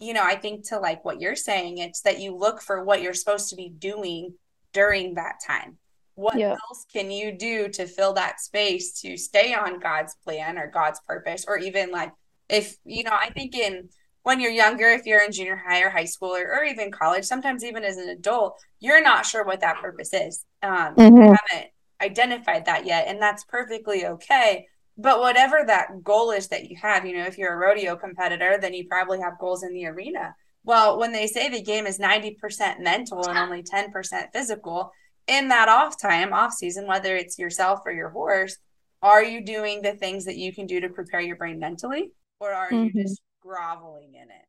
[0.02, 3.02] you know, I think to like what you're saying, it's that you look for what
[3.02, 4.34] you're supposed to be doing
[4.74, 5.78] during that time.
[6.16, 10.68] What else can you do to fill that space to stay on God's plan or
[10.68, 11.46] God's purpose?
[11.48, 12.12] Or even like,
[12.50, 13.90] if, you know, I think in
[14.24, 17.26] when you're younger, if you're in junior high or high school or, or even college,
[17.26, 20.46] sometimes even as an adult, you're not sure what that purpose is.
[20.62, 21.16] Um, mm-hmm.
[21.16, 24.68] You haven't identified that yet, and that's perfectly okay.
[25.02, 28.58] But whatever that goal is that you have, you know, if you're a rodeo competitor,
[28.60, 30.36] then you probably have goals in the arena.
[30.64, 33.92] Well, when they say the game is 90% mental and only 10%
[34.32, 34.92] physical,
[35.28, 38.58] in that off time, off season, whether it's yourself or your horse,
[39.02, 42.12] are you doing the things that you can do to prepare your brain mentally?
[42.40, 42.98] Or are mm-hmm.
[42.98, 44.46] you just groveling in it?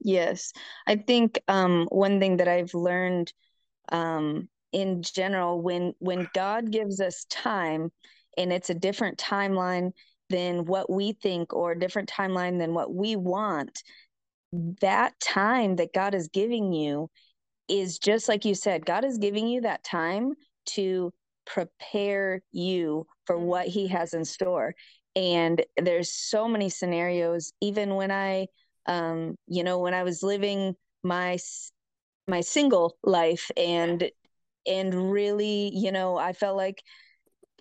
[0.00, 0.52] Yes.
[0.86, 3.32] I think um, one thing that I've learned
[3.90, 7.90] um, in general, when when God gives us time,
[8.38, 9.92] and it's a different timeline
[10.30, 13.82] than what we think or a different timeline than what we want
[14.80, 17.10] that time that god is giving you
[17.68, 20.32] is just like you said god is giving you that time
[20.64, 21.12] to
[21.44, 23.96] prepare you for what he mm-hmm.
[23.96, 24.74] has in store
[25.16, 28.46] and there's so many scenarios even when i
[28.86, 31.36] um you know when i was living my
[32.26, 34.10] my single life and
[34.66, 36.82] and really you know i felt like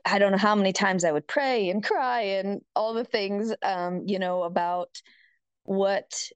[0.07, 3.53] I don't know how many times I would pray and cry and all the things,
[3.61, 5.01] um, you know, about
[5.63, 6.29] what,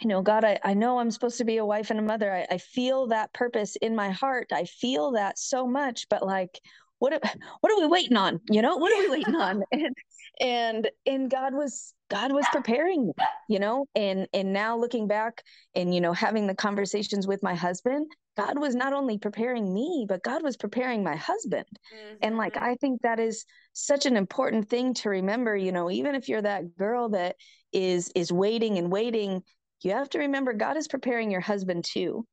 [0.00, 2.32] you know, God, I, I know I'm supposed to be a wife and a mother.
[2.32, 4.48] I, I feel that purpose in my heart.
[4.52, 6.60] I feel that so much, but like,
[6.98, 7.12] what,
[7.60, 8.40] what are we waiting on?
[8.50, 9.62] You know, what are we waiting on?
[9.72, 9.94] And,
[10.40, 13.12] and, and God was, God was preparing me,
[13.48, 15.42] you know, and, and now looking back
[15.74, 18.06] and, you know, having the conversations with my husband,
[18.38, 21.66] God was not only preparing me, but God was preparing my husband.
[21.92, 22.16] Mm-hmm.
[22.22, 22.64] And like, mm-hmm.
[22.64, 26.42] I think that is such an important thing to remember, you know, even if you're
[26.42, 27.34] that girl that
[27.72, 29.42] is, is waiting and waiting,
[29.82, 32.24] you have to remember God is preparing your husband too.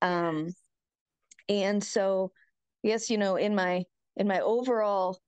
[0.00, 0.54] Um,
[1.50, 2.32] and so,
[2.82, 3.84] yes, you know, in my,
[4.16, 5.20] in my overall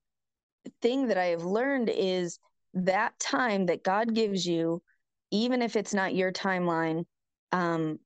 [0.81, 2.39] thing that I have learned is
[2.73, 4.83] that time that God gives you,
[5.31, 7.05] even if it's not your timeline,
[7.53, 7.99] um,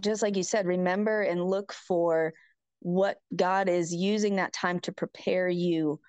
[0.00, 2.32] just like you said, remember and look for
[2.80, 6.00] what God is using that time to prepare you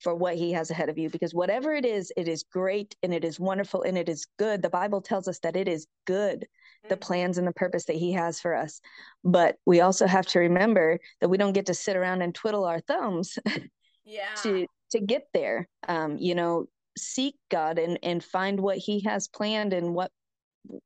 [0.00, 3.14] for what he has ahead of you because whatever it is it is great and
[3.14, 4.60] it is wonderful and it is good.
[4.60, 6.46] The bible tells us that it is good
[6.88, 7.00] the mm-hmm.
[7.00, 8.80] plans and the purpose that he has for us.
[9.24, 12.64] But we also have to remember that we don't get to sit around and twiddle
[12.64, 13.38] our thumbs
[14.04, 14.34] yeah.
[14.42, 15.68] to to get there.
[15.88, 16.66] Um you know
[16.98, 20.10] seek god and and find what he has planned and what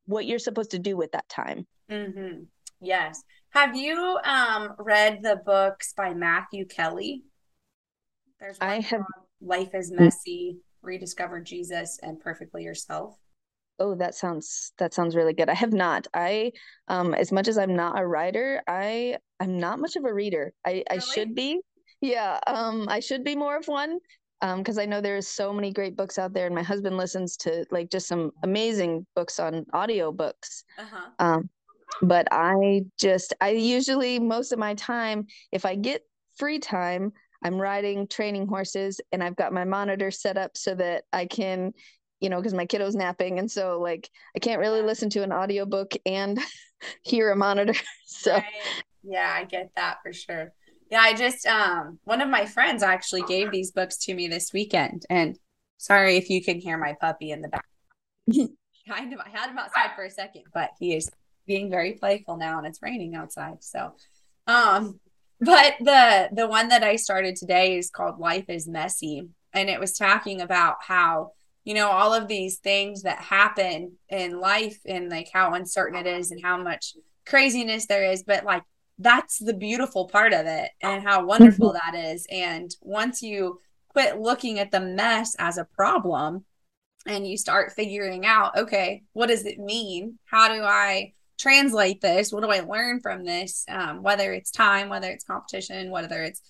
[0.07, 2.43] what you're supposed to do with that time Mm-hmm.
[2.81, 3.23] Yes.
[3.51, 7.25] Have you um, read the books by Matthew Kelly?
[8.39, 9.03] There's I have.
[9.43, 10.59] Life is messy.
[10.83, 13.17] Rediscover Jesus and perfectly yourself.
[13.79, 15.49] Oh, that sounds that sounds really good.
[15.49, 16.07] I have not.
[16.15, 16.53] I
[16.89, 20.53] um as much as I'm not a writer, I I'm not much of a reader.
[20.65, 20.85] I really?
[20.91, 21.61] I should be.
[22.01, 23.99] Yeah, um I should be more of one
[24.43, 27.37] um because I know there's so many great books out there and my husband listens
[27.39, 30.65] to like just some amazing books on audio books.
[30.79, 31.09] Uh-huh.
[31.19, 31.51] Um
[32.03, 36.03] but I just, I usually, most of my time, if I get
[36.37, 41.05] free time, I'm riding training horses and I've got my monitor set up so that
[41.13, 41.73] I can,
[42.21, 43.39] you know, because my kiddo's napping.
[43.39, 46.39] And so, like, I can't really listen to an audiobook and
[47.03, 47.75] hear a monitor.
[48.07, 48.45] so, right.
[49.03, 50.53] yeah, I get that for sure.
[50.91, 54.53] Yeah, I just, um, one of my friends actually gave these books to me this
[54.53, 55.07] weekend.
[55.09, 55.39] And
[55.77, 57.65] sorry if you can hear my puppy in the back.
[58.89, 61.11] kind of, I had him outside for a second, but he is
[61.51, 63.65] being very playful now and it's raining outside.
[63.65, 63.93] So,
[64.47, 65.01] um,
[65.41, 69.81] but the the one that I started today is called Life is Messy and it
[69.81, 71.33] was talking about how
[71.65, 76.07] you know all of these things that happen in life and like how uncertain it
[76.07, 76.95] is and how much
[77.27, 78.63] craziness there is but like
[78.99, 83.59] that's the beautiful part of it and how wonderful that is and once you
[83.89, 86.45] quit looking at the mess as a problem
[87.07, 92.33] and you start figuring out okay what does it mean how do i translate this?
[92.33, 93.65] What do I learn from this?
[93.69, 96.43] Um, whether it's time, whether it's competition, whether it's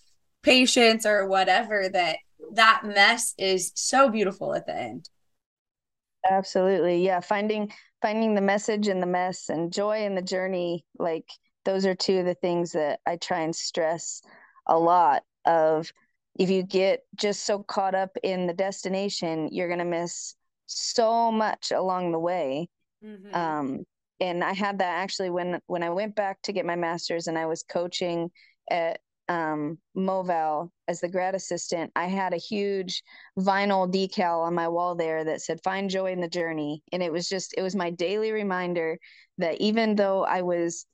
[0.43, 2.17] patience or whatever, that
[2.55, 5.09] that mess is so beautiful at the end.
[6.29, 7.05] Absolutely.
[7.05, 7.21] Yeah.
[7.21, 7.73] Finding
[8.03, 11.29] finding the message in the mess and joy in the journey, like
[11.65, 14.23] those are two of the things that I try and stress
[14.67, 15.93] a lot of
[16.39, 20.35] if you get just so caught up in the destination, you're gonna miss
[20.67, 22.69] so much along the way.
[23.05, 23.35] Mm-hmm.
[23.35, 23.85] Um,
[24.21, 27.39] and I had that actually when when I went back to get my master's and
[27.39, 28.31] I was coaching
[28.71, 33.03] at um, MoVal as the grad assistant, I had a huge
[33.39, 37.13] vinyl decal on my wall there that said "Find joy in the journey," and it
[37.13, 38.99] was just it was my daily reminder
[39.39, 40.85] that even though I was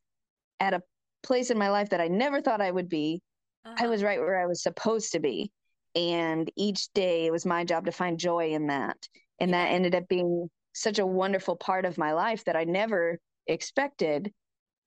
[0.60, 0.82] at a
[1.22, 3.22] place in my life that I never thought I would be,
[3.64, 3.84] uh-huh.
[3.84, 5.50] I was right where I was supposed to be,
[5.94, 8.98] and each day it was my job to find joy in that,
[9.40, 13.18] and that ended up being such a wonderful part of my life that I never
[13.46, 14.32] expected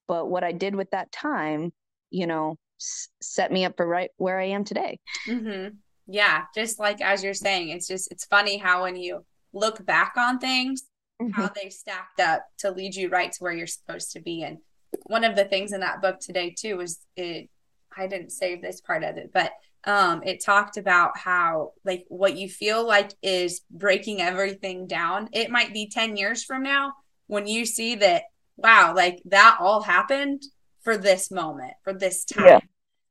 [0.10, 1.72] but what I did with that time,
[2.10, 5.00] you know, s- set me up for right where I am today.
[5.28, 5.76] Mm-hmm.
[6.08, 9.24] Yeah, just like as you're saying, it's just it's funny how when you
[9.54, 10.82] look back on things,
[11.22, 11.32] mm-hmm.
[11.32, 14.42] how they stacked up to lead you right to where you're supposed to be.
[14.42, 14.58] And
[15.04, 17.50] one of the things in that book today too was it.
[17.96, 19.52] I didn't save this part of it, but
[19.86, 25.50] um it talked about how like what you feel like is breaking everything down it
[25.50, 26.94] might be 10 years from now
[27.28, 28.24] when you see that
[28.62, 30.44] wow, like that all happened
[30.82, 32.46] for this moment, for this time.
[32.46, 32.60] Yeah.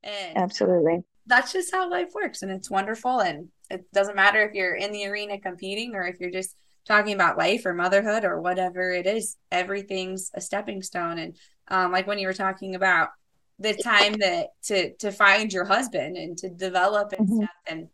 [0.03, 1.03] And absolutely.
[1.25, 2.41] That's just how life works.
[2.41, 3.19] And it's wonderful.
[3.19, 6.55] And it doesn't matter if you're in the arena competing or if you're just
[6.85, 11.19] talking about life or motherhood or whatever it is, everything's a stepping stone.
[11.19, 11.35] And
[11.67, 13.09] um, like when you were talking about
[13.59, 17.37] the time that to to find your husband and to develop and mm-hmm.
[17.37, 17.49] stuff.
[17.67, 17.87] And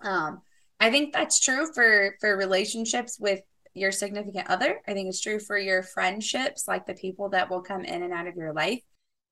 [0.00, 0.42] um,
[0.80, 3.40] I think that's true for for relationships with
[3.74, 4.80] your significant other.
[4.86, 8.12] I think it's true for your friendships, like the people that will come in and
[8.12, 8.80] out of your life.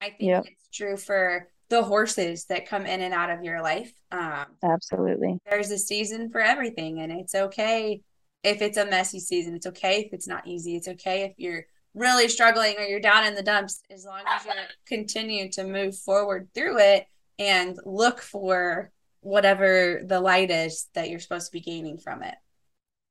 [0.00, 0.44] I think yep.
[0.46, 3.92] it's true for the horses that come in and out of your life.
[4.10, 5.38] Um, Absolutely.
[5.48, 8.02] There's a season for everything, and it's okay
[8.42, 9.54] if it's a messy season.
[9.54, 10.76] It's okay if it's not easy.
[10.76, 11.64] It's okay if you're
[11.94, 14.52] really struggling or you're down in the dumps, as long as you
[14.87, 17.07] continue to move forward through it
[17.38, 22.35] and look for whatever the light is that you're supposed to be gaining from it.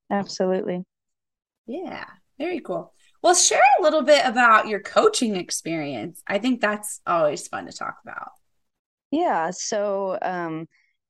[0.10, 0.84] Absolutely.
[1.68, 2.06] Yeah,
[2.38, 2.94] very cool.
[3.22, 6.22] Well, share a little bit about your coaching experience.
[6.28, 8.32] I think that's always fun to talk about.
[9.12, 10.68] Yeah, so um,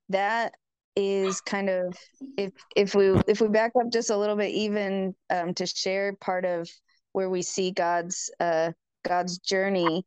[0.10, 0.54] that
[0.96, 1.96] is kind of
[2.38, 6.14] if if we if we back up just a little bit, even um, to share
[6.20, 6.70] part of
[7.14, 8.72] where we see God's uh,
[9.04, 10.06] God's journey.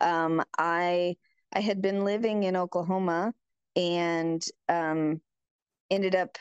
[0.00, 1.16] Um, I
[1.52, 3.32] I had been living in Oklahoma
[3.74, 5.20] and um,
[5.90, 6.36] ended up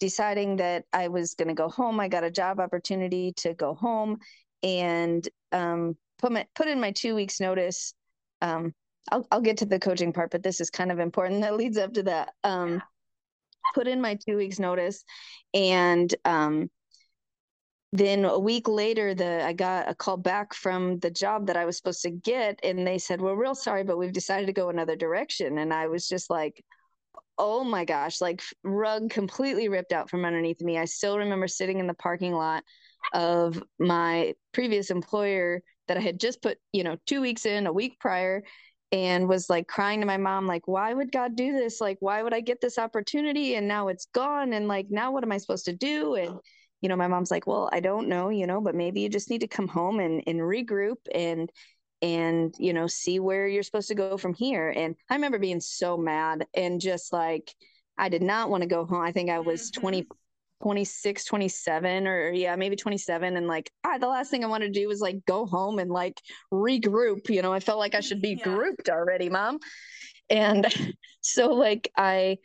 [0.00, 1.98] deciding that I was going to go home.
[2.00, 4.18] I got a job opportunity to go home
[4.62, 7.94] and um, put my put in my two weeks notice.
[8.40, 8.74] Um,
[9.10, 11.78] I'll I'll get to the coaching part, but this is kind of important that leads
[11.78, 12.32] up to that.
[12.44, 12.80] Um, yeah.
[13.74, 15.04] Put in my two weeks notice,
[15.52, 16.70] and um,
[17.92, 21.64] then a week later, the I got a call back from the job that I
[21.64, 24.68] was supposed to get, and they said, "We're real sorry, but we've decided to go
[24.68, 26.62] another direction." And I was just like,
[27.38, 30.76] oh my gosh, like rug completely ripped out from underneath me.
[30.78, 32.64] I still remember sitting in the parking lot
[33.14, 37.72] of my previous employer that I had just put, you know, two weeks in, a
[37.72, 38.42] week prior,
[38.92, 41.80] and was like crying to my mom, like, why would God do this?
[41.80, 44.52] Like, why would I get this opportunity and now it's gone?
[44.52, 46.14] And like, now what am I supposed to do?
[46.16, 46.38] And,
[46.80, 49.30] you know, my mom's like, well, I don't know, you know, but maybe you just
[49.30, 51.50] need to come home and, and regroup and
[52.00, 55.60] and you know see where you're supposed to go from here and i remember being
[55.60, 57.52] so mad and just like
[57.96, 59.80] i did not want to go home i think i was mm-hmm.
[59.80, 60.06] 20
[60.62, 64.80] 26 27 or yeah maybe 27 and like I, the last thing i wanted to
[64.80, 66.20] do was like go home and like
[66.52, 68.44] regroup you know i felt like i should be yeah.
[68.44, 69.58] grouped already mom
[70.30, 70.66] and
[71.20, 72.38] so like i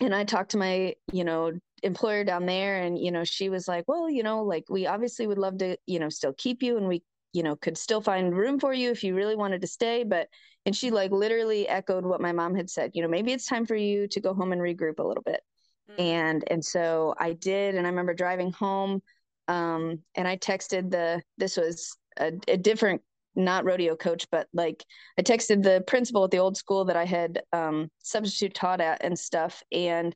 [0.00, 1.52] and i talked to my you know
[1.84, 5.26] employer down there and you know she was like well you know like we obviously
[5.26, 7.02] would love to you know still keep you and we
[7.34, 10.28] you know could still find room for you if you really wanted to stay but
[10.64, 13.66] and she like literally echoed what my mom had said you know maybe it's time
[13.66, 15.42] for you to go home and regroup a little bit
[15.90, 16.00] mm-hmm.
[16.00, 19.02] and and so i did and i remember driving home
[19.48, 23.02] um and i texted the this was a, a different
[23.36, 24.84] not rodeo coach but like
[25.18, 29.04] i texted the principal at the old school that i had um substitute taught at
[29.04, 30.14] and stuff and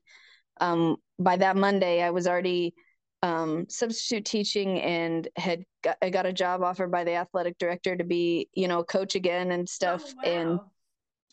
[0.61, 2.73] um by that monday i was already
[3.21, 7.95] um, substitute teaching and had got, I got a job offer by the athletic director
[7.95, 10.03] to be, you know, coach again and stuff.
[10.07, 10.31] Oh, wow.
[10.31, 10.59] And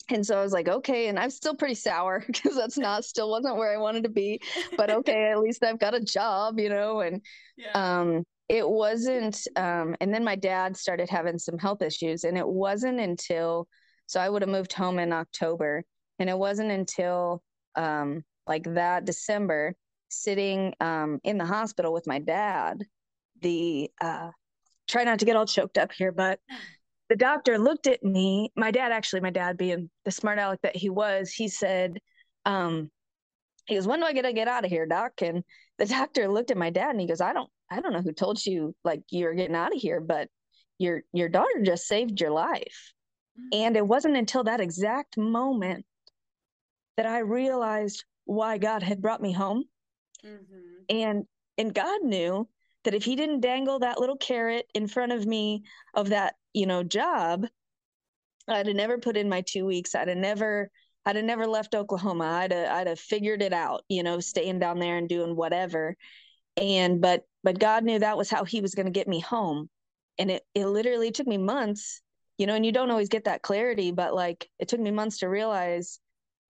[0.09, 3.29] and so I was like, okay, and I'm still pretty sour because that's not still
[3.29, 4.41] wasn't where I wanted to be.
[4.75, 7.21] But okay, at least I've got a job, you know, and
[7.57, 7.71] yeah.
[7.73, 12.47] um it wasn't um and then my dad started having some health issues and it
[12.47, 13.67] wasn't until
[14.05, 15.83] so I would have moved home in October
[16.19, 17.41] and it wasn't until
[17.75, 19.75] um like that December
[20.09, 22.83] sitting um, in the hospital with my dad,
[23.41, 24.29] the uh,
[24.87, 26.39] try not to get all choked up here, but
[27.09, 28.51] the doctor looked at me.
[28.55, 31.99] My dad, actually, my dad being the smart aleck that he was, he said,
[32.45, 32.89] um,
[33.65, 35.13] he goes, when do I get to get out of here, doc?
[35.21, 35.43] And
[35.77, 38.13] the doctor looked at my dad and he goes, I don't, I don't know who
[38.13, 40.29] told you like you're getting out of here, but
[40.79, 42.93] your your daughter just saved your life.
[43.51, 45.85] And it wasn't until that exact moment
[46.95, 49.63] that I realized why God had brought me home.
[50.25, 50.83] Mm-hmm.
[50.89, 51.25] And
[51.57, 52.47] and God knew
[52.83, 55.63] that if he didn't dangle that little carrot in front of me
[55.95, 57.47] of that, you know, job,
[58.47, 59.95] I'd have never put in my 2 weeks.
[59.95, 60.69] I'd have never
[61.05, 62.25] I'd have never left Oklahoma.
[62.25, 65.95] I'd have, I'd have figured it out, you know, staying down there and doing whatever.
[66.57, 69.69] And but but God knew that was how he was going to get me home.
[70.19, 72.01] And it it literally took me months,
[72.37, 75.19] you know, and you don't always get that clarity, but like it took me months
[75.19, 75.99] to realize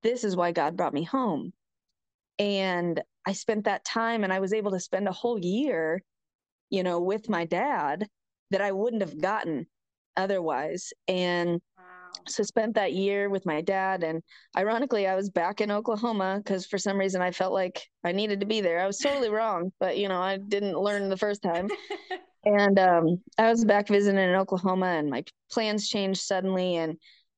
[0.04, 1.54] this is why God brought me home.
[2.40, 6.02] And I spent that time and I was able to spend a whole year,
[6.70, 8.08] you know, with my dad
[8.52, 9.68] that I wouldn't have gotten
[10.16, 10.94] otherwise.
[11.08, 11.62] And
[12.28, 14.22] so spent that year with my dad and
[14.58, 18.40] ironically i was back in oklahoma because for some reason i felt like i needed
[18.40, 18.80] to be there.
[18.80, 21.70] I was totally wrong but you know i didn't learn the first time.
[22.46, 26.98] And um, i was back visiting in oklahoma and my plans changed suddenly and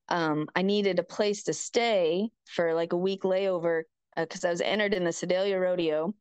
[0.10, 3.84] um, i needed a place to stay for like a week layover
[4.22, 6.13] because uh, i was entered in the sedalia rodeo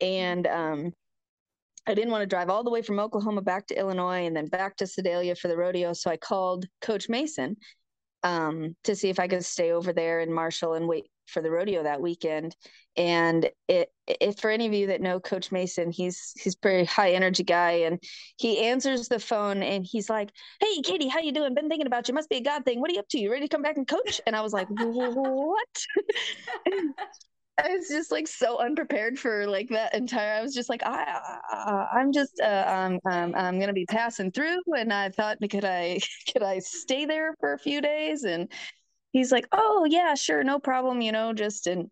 [0.00, 0.92] and um,
[1.86, 4.46] I didn't want to drive all the way from Oklahoma back to Illinois and then
[4.46, 5.92] back to Sedalia for the rodeo.
[5.92, 7.56] So I called Coach Mason
[8.22, 11.50] um, to see if I could stay over there in Marshall and wait for the
[11.50, 12.56] rodeo that weekend.
[12.96, 17.12] And it, if for any of you that know Coach Mason, he's he's pretty high
[17.12, 18.02] energy guy, and
[18.36, 21.54] he answers the phone and he's like, "Hey, Katie, how you doing?
[21.54, 22.14] Been thinking about you.
[22.14, 22.80] Must be a God thing.
[22.80, 23.18] What are you up to?
[23.18, 25.86] You ready to come back and coach?" And I was like, "What?"
[27.62, 30.34] I was just like so unprepared for like that entire.
[30.34, 31.20] I was just like, I,
[31.52, 35.64] I am just uh, um, um, I'm gonna be passing through, and I thought, could
[35.64, 36.00] I
[36.32, 38.24] could I stay there for a few days?
[38.24, 38.50] And
[39.12, 41.00] he's like, oh yeah, sure, no problem.
[41.00, 41.84] You know, just and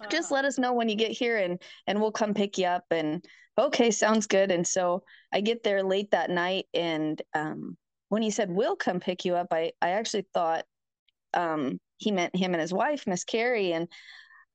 [0.00, 0.08] uh-huh.
[0.10, 2.84] just let us know when you get here, and and we'll come pick you up.
[2.90, 3.24] And
[3.58, 4.50] okay, sounds good.
[4.50, 5.02] And so
[5.32, 7.76] I get there late that night, and um,
[8.08, 10.64] when he said we'll come pick you up, I I actually thought
[11.34, 13.88] um, he meant him and his wife, Miss Carrie, and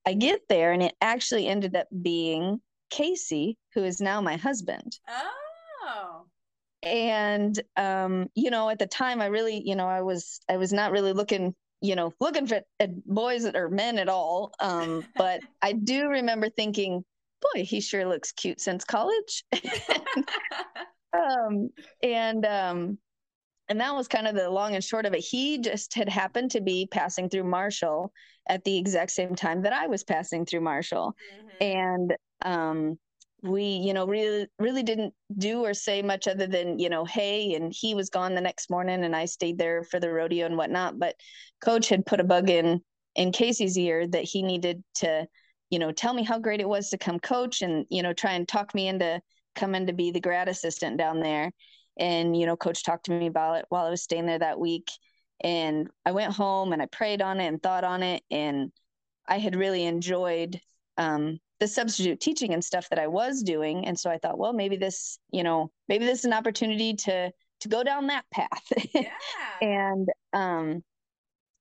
[0.06, 5.00] I get there and it actually ended up being Casey, who is now my husband.
[5.08, 6.26] Oh.
[6.84, 10.72] And um, you know, at the time I really, you know, I was I was
[10.72, 14.52] not really looking, you know, looking for at boys or men at all.
[14.60, 17.04] Um, but I do remember thinking,
[17.42, 19.44] boy, he sure looks cute since college.
[21.14, 21.70] um,
[22.02, 22.98] and um,
[23.68, 25.20] and that was kind of the long and short of it.
[25.20, 28.12] He just had happened to be passing through Marshall
[28.48, 31.16] at the exact same time that I was passing through Marshall.
[31.34, 31.78] Mm-hmm.
[31.78, 33.00] And um,
[33.48, 37.54] we, you know, really, really didn't do or say much other than, you know, hey,
[37.54, 40.58] and he was gone the next morning and I stayed there for the rodeo and
[40.58, 41.00] whatnot.
[41.00, 41.16] But
[41.64, 42.82] coach had put a bug in
[43.16, 45.28] in Casey's ear that he needed to,
[45.70, 48.34] you know, tell me how great it was to come coach and, you know, try
[48.34, 49.22] and talk me into
[49.56, 51.52] coming to be the grad assistant down there.
[51.98, 54.60] And you know coach talked to me about it while i was staying there that
[54.60, 54.90] week.
[55.42, 58.24] And i went home and i prayed on it and thought on it.
[58.30, 58.72] And
[59.28, 60.60] i had really enjoyed
[60.98, 63.86] um, the substitute teaching and stuff that i was doing.
[63.86, 67.32] And so i thought well maybe this you know maybe this is an opportunity to
[67.62, 68.64] to go down that path.
[68.94, 69.10] Yeah.
[69.62, 70.84] and um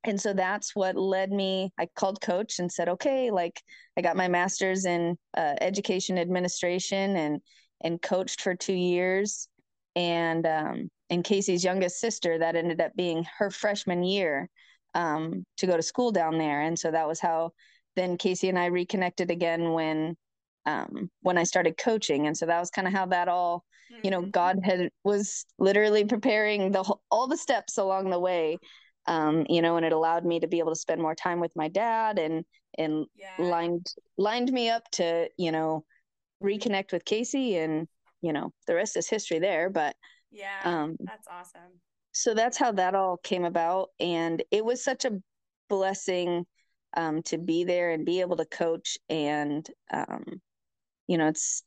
[0.07, 3.63] and so that's what led me i called coach and said okay like
[3.97, 7.41] i got my master's in uh, education administration and
[7.85, 9.49] and coached for two years.
[9.95, 14.49] And um, and Casey's youngest sister that ended up being her freshman year
[14.95, 17.51] um, to go to school down there, and so that was how
[17.97, 20.17] then Casey and I reconnected again when
[20.67, 23.65] um, when I started coaching, and so that was kind of how that all
[24.03, 24.31] you know mm-hmm.
[24.31, 28.59] God had was literally preparing the all the steps along the way.
[29.07, 31.53] Um, you know, and it allowed me to be able to spend more time with
[31.55, 32.45] my dad and
[32.79, 33.35] and yeah.
[33.39, 33.87] lined
[34.17, 35.85] lined me up to you know
[36.43, 37.87] reconnect with Casey and
[38.25, 39.95] you know the rest is history there but
[40.31, 41.79] yeah um that's awesome
[42.13, 45.21] so that's how that all came about and it was such a
[45.69, 46.47] blessing
[46.97, 50.25] um to be there and be able to coach and um
[51.07, 51.63] you know it's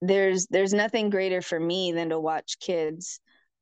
[0.00, 3.20] there's there's nothing greater for me than to watch kids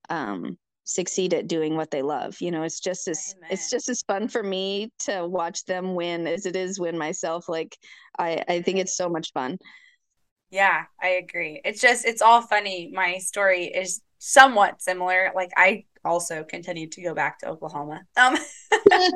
[0.09, 3.51] um succeed at doing what they love you know it's just as Amen.
[3.53, 7.49] it's just as fun for me to watch them win as it is win myself
[7.49, 7.77] like
[8.19, 9.59] i i think it's so much fun
[10.51, 11.61] yeah, I agree.
[11.65, 12.91] It's just it's all funny.
[12.93, 15.31] My story is somewhat similar.
[15.35, 18.03] Like I also continued to go back to Oklahoma.
[18.17, 18.37] Um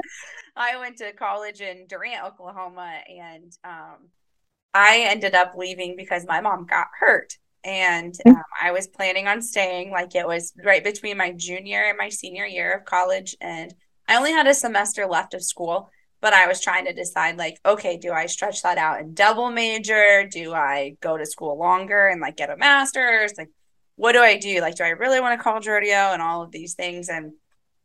[0.56, 4.08] I went to college in Durant, Oklahoma and um
[4.72, 9.40] I ended up leaving because my mom got hurt and um, I was planning on
[9.40, 13.72] staying like it was right between my junior and my senior year of college and
[14.08, 15.90] I only had a semester left of school
[16.24, 19.50] but I was trying to decide like, okay, do I stretch that out and double
[19.50, 20.26] major?
[20.26, 23.34] Do I go to school longer and like get a master's?
[23.36, 23.50] Like,
[23.96, 24.62] what do I do?
[24.62, 27.10] Like, do I really want to call rodeo and all of these things?
[27.10, 27.32] And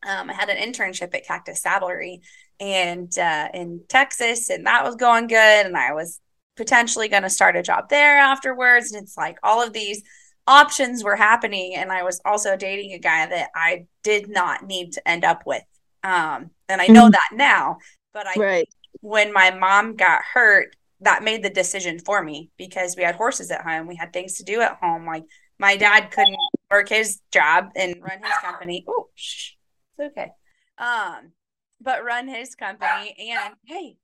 [0.08, 2.22] um, I had an internship at Cactus Saddlery
[2.60, 5.66] and uh, in Texas, and that was going good.
[5.66, 6.20] And I was
[6.60, 8.92] potentially going to start a job there afterwards.
[8.92, 10.04] And it's like all of these
[10.46, 11.76] options were happening.
[11.76, 15.44] And I was also dating a guy that I did not need to end up
[15.46, 15.64] with.
[16.04, 17.12] Um, and I know mm-hmm.
[17.12, 17.78] that now,
[18.14, 18.70] but I, right.
[19.00, 23.52] when my mom got hurt, that made the decision for me because we had horses
[23.52, 23.88] at home.
[23.88, 25.06] We had things to do at home.
[25.06, 25.24] Like
[25.58, 26.36] my dad couldn't
[26.70, 28.84] work his job and run his company.
[28.86, 29.52] Oh, shh,
[29.98, 30.32] it's okay.
[30.78, 31.32] Um,
[31.82, 33.98] but run his company and hey,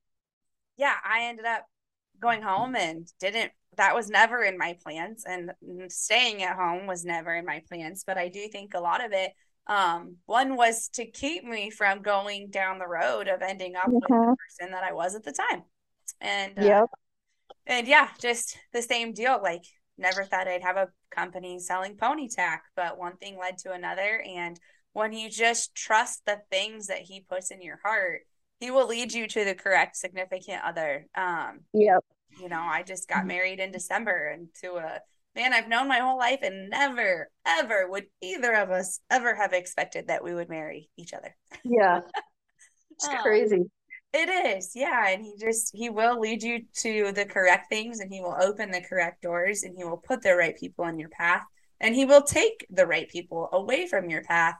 [0.78, 1.66] yeah, I ended up
[2.22, 5.52] going home and didn't that was never in my plans and
[5.90, 9.12] staying at home was never in my plans but i do think a lot of
[9.12, 9.32] it
[9.68, 14.04] um one was to keep me from going down the road of ending up with
[14.08, 14.34] the mm-hmm.
[14.34, 15.64] person that i was at the time
[16.22, 16.86] and uh, yeah
[17.68, 19.64] and yeah just the same deal like
[19.98, 24.24] never thought i'd have a company selling pony tack but one thing led to another
[24.26, 24.60] and
[24.96, 28.22] when you just trust the things that he puts in your heart
[28.60, 32.04] he will lead you to the correct significant other um yep
[32.42, 35.00] you know i just got married in december and to a
[35.36, 39.54] man I've known my whole life and never, ever would either of us ever have
[39.54, 41.36] expected that we would marry each other.
[41.64, 42.02] Yeah.
[42.98, 43.66] It's um, crazy.
[44.14, 44.72] It is.
[44.74, 45.10] Yeah.
[45.10, 48.72] And he just, he will lead you to the correct things and he will open
[48.72, 51.44] the correct doors and he will put the right people in your path
[51.82, 54.56] and he will take the right people away from your path.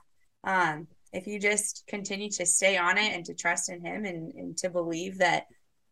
[0.46, 4.32] Um, if you just continue to stay on it and to trust in him and,
[4.34, 5.46] and to believe that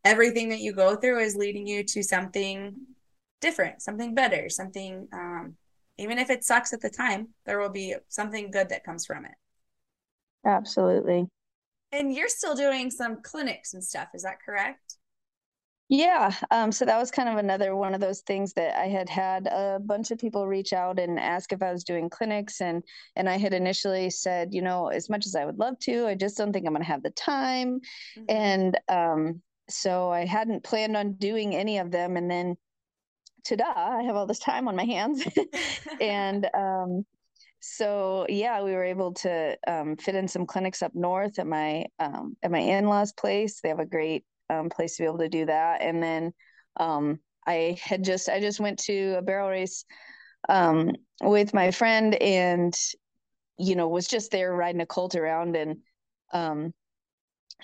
[0.05, 2.75] everything that you go through is leading you to something
[3.41, 5.57] different, something better, something um,
[5.99, 9.25] even if it sucks at the time, there will be something good that comes from
[9.25, 9.35] it.
[10.45, 11.27] Absolutely.
[11.93, 14.97] And you're still doing some clinics and stuff, is that correct?
[15.89, 16.35] Yeah.
[16.51, 19.47] Um, so that was kind of another one of those things that I had had
[19.47, 22.83] a bunch of people reach out and ask if I was doing clinics, and
[23.17, 26.15] and I had initially said, you know, as much as I would love to, I
[26.15, 27.81] just don't think I'm going to have the time,
[28.17, 28.25] mm-hmm.
[28.29, 32.57] and um, so I hadn't planned on doing any of them, and then
[33.45, 35.23] ta-da i have all this time on my hands
[36.01, 37.05] and um,
[37.61, 41.85] so yeah we were able to um, fit in some clinics up north at my
[41.99, 45.29] um, at my in-laws place they have a great um, place to be able to
[45.29, 46.33] do that and then
[46.79, 49.85] um, i had just i just went to a barrel race
[50.49, 50.93] um,
[51.23, 52.75] with my friend and
[53.59, 55.79] you know was just there riding a colt around and
[56.33, 56.73] um,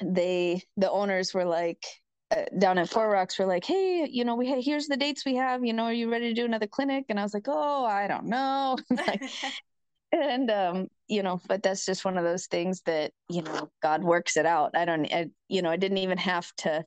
[0.02, 1.84] they the owners were like
[2.30, 5.24] uh, down at Four Rocks were like, "Hey, you know, we ha- here's the dates
[5.24, 5.64] we have.
[5.64, 8.06] You know, are you ready to do another clinic?" And I was like, "Oh, I
[8.06, 9.22] don't know." like,
[10.12, 14.02] and um, you know, but that's just one of those things that you know God
[14.02, 14.72] works it out.
[14.74, 16.84] I don't, I, you know, I didn't even have to.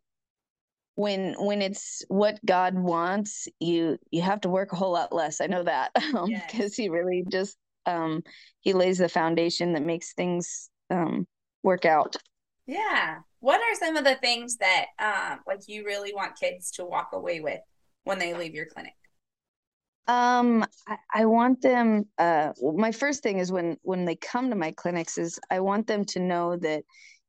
[0.95, 5.41] When when it's what God wants, you you have to work a whole lot less.
[5.41, 6.75] I know that because um, yes.
[6.75, 8.23] He really just um,
[8.61, 11.27] He lays the foundation that makes things um,
[11.63, 12.15] work out.
[12.65, 13.19] Yeah.
[13.39, 17.09] What are some of the things that um like you really want kids to walk
[17.13, 17.59] away with
[18.03, 18.93] when they leave your clinic?
[20.07, 22.05] Um, I, I want them.
[22.17, 25.87] Uh, my first thing is when when they come to my clinics is I want
[25.87, 26.83] them to know that,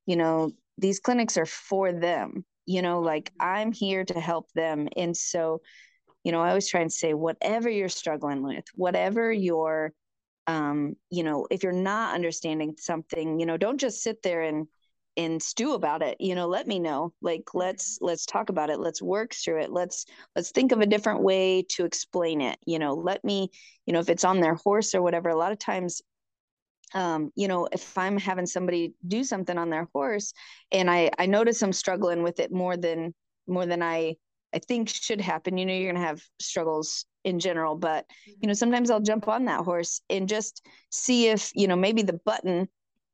[0.06, 2.44] you know, these clinics are for them.
[2.66, 5.60] You know, like I'm here to help them, and so,
[6.24, 9.92] you know, I always try and say whatever you're struggling with, whatever your
[10.46, 14.66] um, you know, if you're not understanding something, you know, don't just sit there and
[15.16, 17.58] and stew about it you know let me know like mm-hmm.
[17.58, 21.22] let's let's talk about it let's work through it let's let's think of a different
[21.22, 23.50] way to explain it you know let me
[23.86, 26.02] you know if it's on their horse or whatever a lot of times
[26.94, 30.32] um, you know, if I'm having somebody do something on their horse
[30.70, 33.12] and I, I notice I'm struggling with it more than,
[33.48, 34.14] more than I,
[34.54, 38.34] I think should happen, you know, you're going to have struggles in general, but, you
[38.42, 38.54] know, mm-hmm.
[38.54, 42.68] sometimes I'll jump on that horse and just see if, you know, maybe the button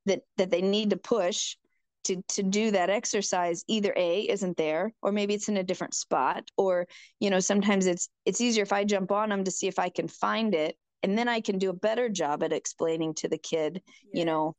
[0.04, 1.56] that, that they need to push
[2.04, 5.94] to to do that exercise either a isn't there or maybe it's in a different
[5.94, 6.86] spot or
[7.18, 9.88] you know sometimes it's it's easier if i jump on them to see if i
[9.88, 13.38] can find it and then i can do a better job at explaining to the
[13.38, 13.82] kid
[14.12, 14.20] yeah.
[14.20, 14.54] you know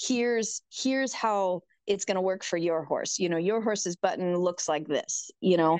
[0.00, 4.36] here's here's how it's going to work for your horse you know your horse's button
[4.36, 5.78] looks like this you know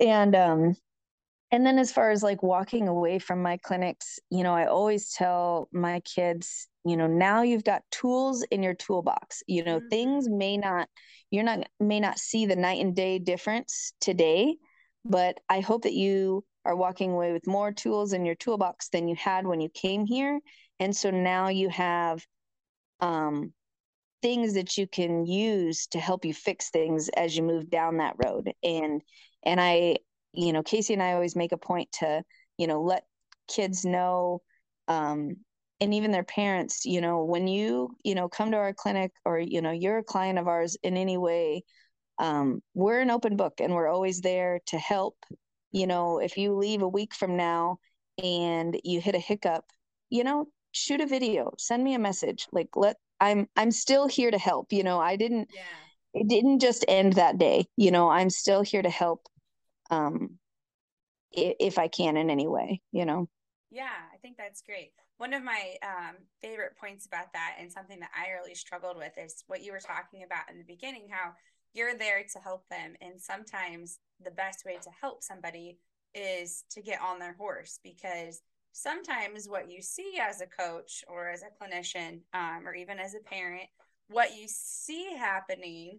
[0.00, 0.20] yeah.
[0.22, 0.76] and um
[1.54, 5.12] and then as far as like walking away from my clinics you know i always
[5.12, 9.42] tell my kids you know now you've got tools in your toolbox.
[9.46, 9.88] You know mm-hmm.
[9.88, 10.88] things may not
[11.30, 14.56] you're not may not see the night and day difference today
[15.04, 19.08] but i hope that you are walking away with more tools in your toolbox than
[19.08, 20.40] you had when you came here.
[20.80, 22.24] And so now you have
[23.00, 23.52] um,
[24.22, 28.16] things that you can use to help you fix things as you move down that
[28.24, 28.52] road.
[28.62, 29.02] And
[29.46, 29.98] and i
[30.34, 32.22] you know casey and i always make a point to
[32.58, 33.04] you know let
[33.48, 34.40] kids know
[34.88, 35.36] um,
[35.80, 39.38] and even their parents you know when you you know come to our clinic or
[39.38, 41.62] you know you're a client of ours in any way
[42.18, 45.16] um, we're an open book and we're always there to help
[45.72, 47.78] you know if you leave a week from now
[48.22, 49.64] and you hit a hiccup
[50.10, 54.30] you know shoot a video send me a message like let i'm i'm still here
[54.30, 55.62] to help you know i didn't Yeah.
[56.14, 59.26] it didn't just end that day you know i'm still here to help
[59.90, 60.38] um
[61.32, 63.28] if, if i can in any way you know
[63.70, 64.92] Yeah, I think that's great.
[65.18, 69.12] One of my um, favorite points about that, and something that I really struggled with,
[69.18, 71.32] is what you were talking about in the beginning how
[71.72, 72.94] you're there to help them.
[73.00, 75.78] And sometimes the best way to help somebody
[76.14, 81.28] is to get on their horse because sometimes what you see as a coach or
[81.30, 83.68] as a clinician um, or even as a parent,
[84.08, 85.98] what you see happening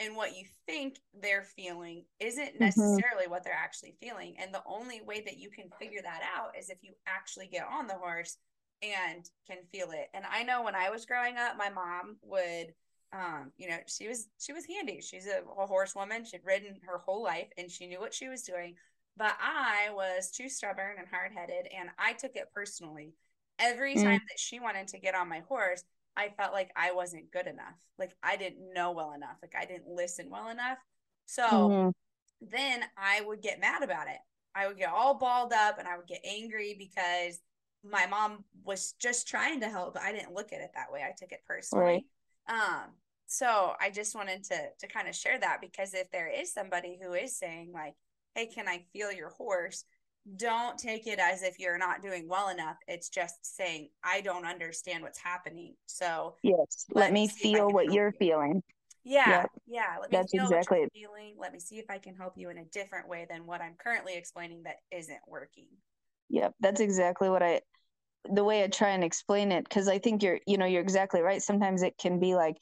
[0.00, 3.04] and what you think they're feeling isn't Mhm.
[3.04, 4.36] necessarily what they're actually feeling.
[4.38, 7.66] And the only way that you can figure that out is if you actually get
[7.70, 8.36] on the horse
[8.82, 10.08] and can feel it.
[10.12, 12.74] And I know when I was growing up, my mom would,
[13.12, 15.00] um, you know, she was she was handy.
[15.00, 16.24] She's a, a horsewoman.
[16.24, 18.74] She'd ridden her whole life and she knew what she was doing.
[19.16, 23.14] But I was too stubborn and hard headed, and I took it personally.
[23.60, 24.02] Every Mm.
[24.02, 25.84] time that she wanted to get on my horse,
[26.16, 27.74] I felt like I wasn't good enough.
[27.98, 29.36] Like I didn't know well enough.
[29.42, 30.78] Like I didn't listen well enough.
[31.26, 31.92] So Mhm.
[32.40, 34.18] then I would get mad about it.
[34.54, 37.40] I would get all balled up and I would get angry because
[37.82, 41.02] my mom was just trying to help, but I didn't look at it that way.
[41.02, 42.06] I took it personally.
[42.48, 42.92] Um,
[43.26, 46.98] so I just wanted to to kind of share that because if there is somebody
[47.00, 47.94] who is saying like,
[48.34, 49.84] "Hey, can I feel your horse?"
[50.36, 52.76] Don't take it as if you're not doing well enough.
[52.88, 57.54] It's just saying, "I don't understand what's happening." So yes Let me me see if
[57.54, 58.18] I feel what you're you.
[58.18, 58.62] feeling
[59.04, 59.50] yeah, Yep.
[59.66, 59.98] yeah.
[60.00, 60.92] Let me That's feel exactly what it.
[60.94, 61.36] you're feeling.
[61.38, 63.76] Let me see if I can help you in a different way than what I'm
[63.76, 65.68] currently explaining that isn't working.
[66.30, 67.60] Yep, that's exactly what I
[68.30, 71.22] the way I try and explain it because I think you're you know you're exactly
[71.22, 71.42] right.
[71.42, 72.56] Sometimes it can be like,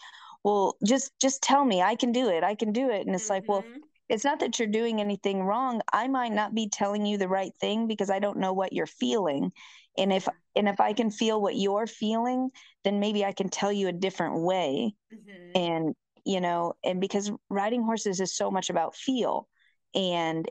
[0.44, 2.44] well, just just tell me I can do it.
[2.44, 3.06] I can do it.
[3.06, 3.82] And it's like, well, Mhm.
[4.12, 5.80] It's not that you're doing anything wrong.
[5.90, 8.86] I might not be telling you the right thing because I don't know what you're
[8.86, 9.52] feeling.
[9.96, 12.50] And if and if I can feel what you're feeling,
[12.84, 14.94] then maybe I can tell you a different way.
[15.10, 15.50] Mhm.
[15.54, 15.94] And
[16.26, 19.48] you know, and because riding horses is so much about feel
[19.94, 20.48] and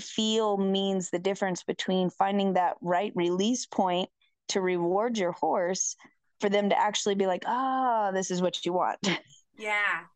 [0.00, 4.10] feel means the difference between finding that right release point
[4.48, 5.94] to reward your horse
[6.40, 8.98] for them to actually be like, ah, this is what you want.
[9.56, 10.06] Yeah.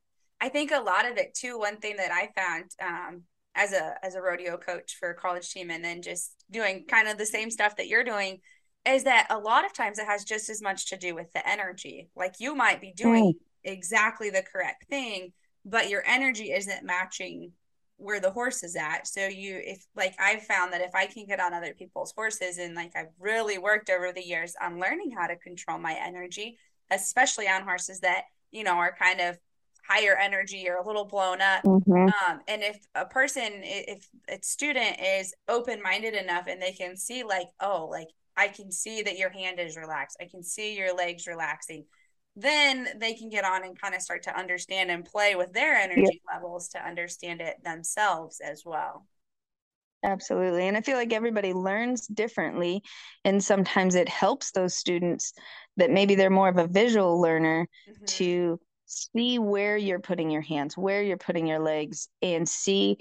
[0.41, 3.23] I think a lot of it too, one thing that I found um
[3.55, 7.09] as a as a rodeo coach for a college team and then just doing kind
[7.09, 8.41] of the same stuff that you're doing
[8.87, 11.47] is that a lot of times it has just as much to do with the
[11.49, 12.09] energy.
[12.17, 13.35] Like you might be doing
[13.65, 15.33] exactly the correct thing,
[15.65, 17.53] but your energy isn't matching
[17.97, 19.07] where the horse is at.
[19.09, 22.59] So you if like I've found that if I can get on other people's horses
[22.59, 26.59] and like I've really worked over the years on learning how to control my energy,
[26.91, 29.39] especially on horses that you know, are kind of
[29.89, 31.65] higher energy or a little blown up.
[31.65, 32.13] Mhm.
[32.29, 36.97] Um, and if a person, if a student is open minded enough and they can
[36.97, 40.77] see, like, oh, like I can see that your hand is relaxed, I can see
[40.77, 41.85] your legs relaxing,
[42.37, 45.75] then they can get on and kind of start to understand and play with their
[45.75, 49.07] energy levels to understand it themselves as well.
[50.05, 50.69] Absolutely.
[50.69, 52.83] And I feel like everybody learns differently.
[53.25, 55.33] And sometimes it helps those students
[55.77, 58.07] that maybe they're more of a visual learner Mhm.
[58.07, 62.97] to see where you're putting your hands, where you're putting your legs, and see,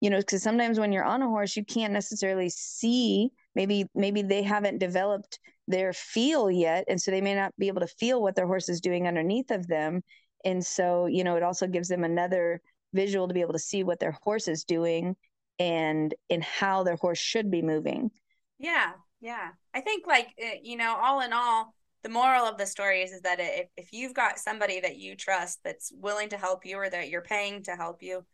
[0.00, 3.30] you know, because sometimes when you're on a horse, you can't necessarily see.
[3.54, 7.80] Maybe maybe they haven't developed their feel yet, and so they may not be able
[7.80, 10.02] to feel what their horse is doing underneath of them.
[10.44, 12.60] And so, you know, it also gives them another
[12.92, 15.16] visual to be able to see what their horse is doing
[15.58, 18.10] and and how their horse should be moving.
[18.58, 19.50] Yeah, yeah.
[19.74, 23.12] I think like eh, you know, all in all, the moral of the story is
[23.12, 26.76] is that if if you've got somebody that you trust that's willing to help you
[26.76, 28.24] or that you're paying to help you,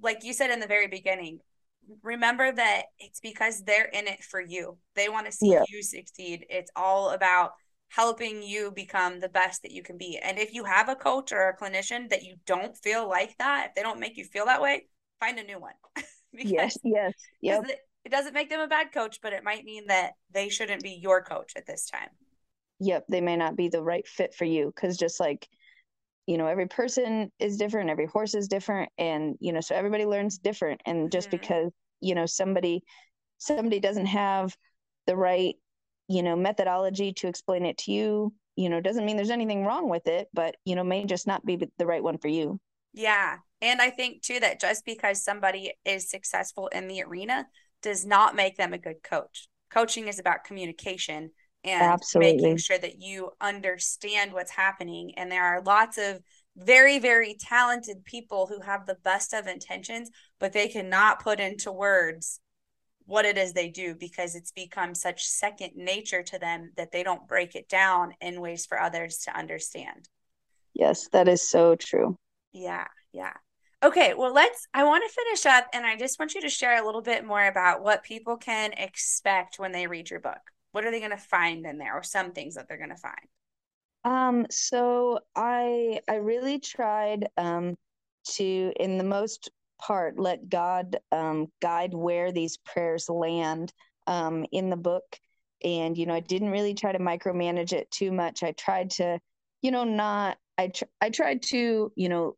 [0.00, 1.40] like you said in the very beginning,
[2.02, 4.76] remember that it's because they're in it for you.
[4.94, 5.64] They want to see Yeah.
[5.68, 6.46] you succeed.
[6.50, 7.52] It's all about
[7.90, 10.18] helping you become the best that you can be.
[10.22, 13.68] And if you have a coach or a clinician that you don't feel like that,
[13.68, 14.86] if they don't make you feel that way,
[15.20, 15.72] find a new one.
[16.34, 17.64] because Yes, yes, yep.
[17.64, 20.82] it, it doesn't make them a bad coach, but it might mean that they shouldn't
[20.82, 22.10] be your coach at this time.
[22.80, 25.48] Yep they may not be the right fit for you because just like
[26.26, 30.06] you know every person is different every horse is different and you know so everybody
[30.06, 31.32] learns different and just Mhm.
[31.32, 32.82] because you know somebody
[33.38, 34.56] somebody doesn't have
[35.06, 35.56] the right
[36.08, 39.88] you know methodology to explain it to you you know doesn't mean there's anything wrong
[39.88, 42.60] with it but you know may just not be the right one for you
[42.92, 43.38] Yeah.
[43.60, 47.46] And I think too that just because somebody is successful in the arena
[47.82, 49.48] does not make them a good coach.
[49.70, 51.30] Coaching is about communication,
[51.64, 52.36] and Absolutely.
[52.36, 55.12] making sure that you understand what's happening.
[55.16, 56.20] And there are lots of
[56.56, 61.72] very, very talented people who have the best of intentions, but they cannot put into
[61.72, 62.40] words
[63.06, 67.02] what it is they do because it's become such second nature to them that they
[67.02, 70.08] don't break it down in ways for others to understand.
[70.74, 72.16] Yes, that is so true.
[72.52, 73.32] Yeah, yeah.
[73.82, 74.66] Okay, well, let's.
[74.74, 77.24] I want to finish up, and I just want you to share a little bit
[77.24, 80.40] more about what people can expect when they read your book.
[80.72, 82.96] What are they going to find in there, or some things that they're going to
[82.96, 83.16] find?
[84.04, 87.76] Um, so I I really tried um
[88.36, 89.50] to, in the most
[89.80, 93.72] part, let God um guide where these prayers land
[94.06, 95.18] um in the book,
[95.64, 98.42] and you know I didn't really try to micromanage it too much.
[98.42, 99.18] I tried to,
[99.62, 102.36] you know, not I tr- I tried to you know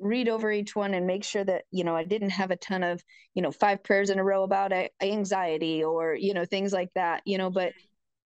[0.00, 2.82] read over each one and make sure that you know i didn't have a ton
[2.82, 3.02] of
[3.34, 4.72] you know five prayers in a row about
[5.02, 7.72] anxiety or you know things like that you know but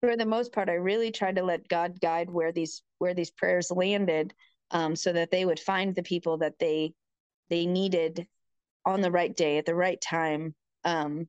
[0.01, 3.31] for the most part i really tried to let god guide where these where these
[3.31, 4.33] prayers landed
[4.73, 6.93] um, so that they would find the people that they
[7.49, 8.27] they needed
[8.87, 10.55] on the right day at the right time
[10.85, 11.29] um,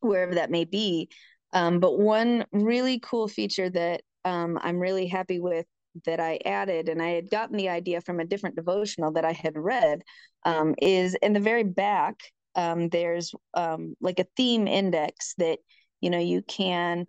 [0.00, 1.08] wherever that may be.
[1.52, 5.66] Um, but one really cool feature that um, i'm really happy with
[6.04, 9.32] that I added, and I had gotten the idea from a different devotional that I
[9.32, 10.02] had read,
[10.44, 12.20] um, is in the very back,
[12.54, 15.58] um, there's um, like a theme index that,
[16.00, 17.06] you know, you can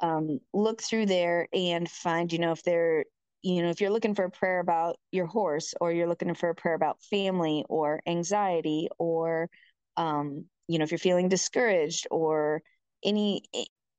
[0.00, 0.08] hmm.
[0.08, 3.04] um, look through there and find, you know, if they're,
[3.42, 6.50] you know, if you're looking for a prayer about your horse or you're looking for
[6.50, 9.48] a prayer about family or anxiety or,
[9.96, 12.62] um, you know, if you're feeling discouraged or
[13.02, 13.42] any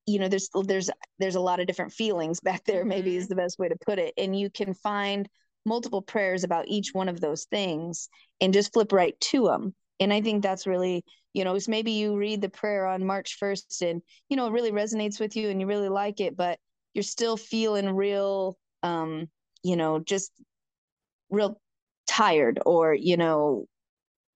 [0.05, 0.89] you know there's there's
[1.19, 3.29] there's a lot of different feelings back there maybe is mm-hmm.
[3.29, 5.29] the best way to put it and you can find
[5.65, 10.11] multiple prayers about each one of those things and just flip right to them and
[10.11, 13.89] i think that's really you know it's maybe you read the prayer on march 1st
[13.89, 16.57] and you know it really resonates with you and you really like it but
[16.93, 19.27] you're still feeling real um
[19.63, 20.31] you know just
[21.29, 21.59] real
[22.07, 23.65] tired or you know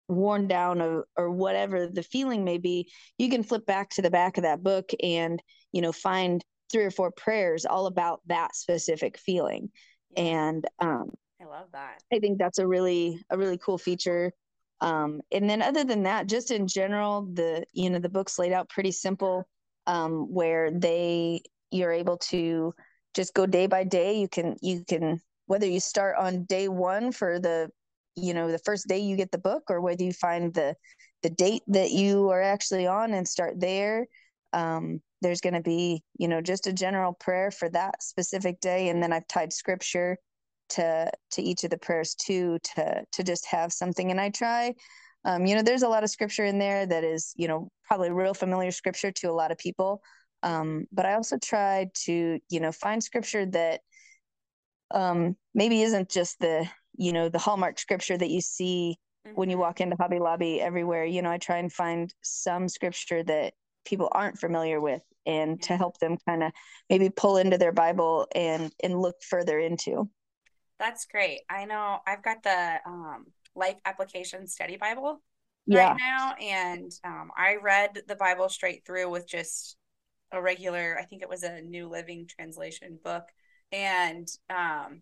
[0.07, 2.87] worn down or, or whatever the feeling may be
[3.17, 5.41] you can flip back to the back of that book and
[5.71, 9.69] you know find three or four prayers all about that specific feeling.
[10.17, 12.01] And um i love that.
[12.11, 14.31] I think that's a really a really cool feature.
[14.81, 18.51] Um and then other than that just in general the you know the book's laid
[18.51, 19.47] out pretty simple
[19.87, 21.41] um where they
[21.71, 22.73] you're able to
[23.13, 24.19] just go day by day.
[24.19, 27.69] You can you can whether you start on day one for the
[28.15, 30.75] you know the first day you get the book or whether you find the
[31.23, 34.07] the date that you are actually on and start there
[34.53, 38.89] um, there's going to be you know just a general prayer for that specific day.
[38.89, 40.17] And then i've tied scripture
[40.69, 44.11] to to each of the prayers too to to just have something.
[44.11, 44.73] And i try
[45.25, 48.11] um, you know there's a lot of scripture in there that is you know probably
[48.11, 50.01] real familiar scripture to a lot of people.
[50.43, 53.81] Um, but i also try to you know find scripture that
[54.91, 59.35] um, maybe isn't just the you know the hallmark scripture that you see mm-hmm.
[59.35, 59.61] when you mm-hmm.
[59.61, 63.53] walk into hobby lobby everywhere you know i try and find some scripture that
[63.85, 66.51] people aren't familiar with and to help them kind of
[66.89, 70.09] maybe pull into their bible and and look further into
[70.79, 73.25] that's great i know i've got the um,
[73.55, 75.21] life application study bible
[75.67, 75.89] yeah.
[75.89, 79.77] right now and um, i read the bible straight through with just
[80.31, 83.23] a regular i think it was a new living translation book
[83.71, 85.01] and um,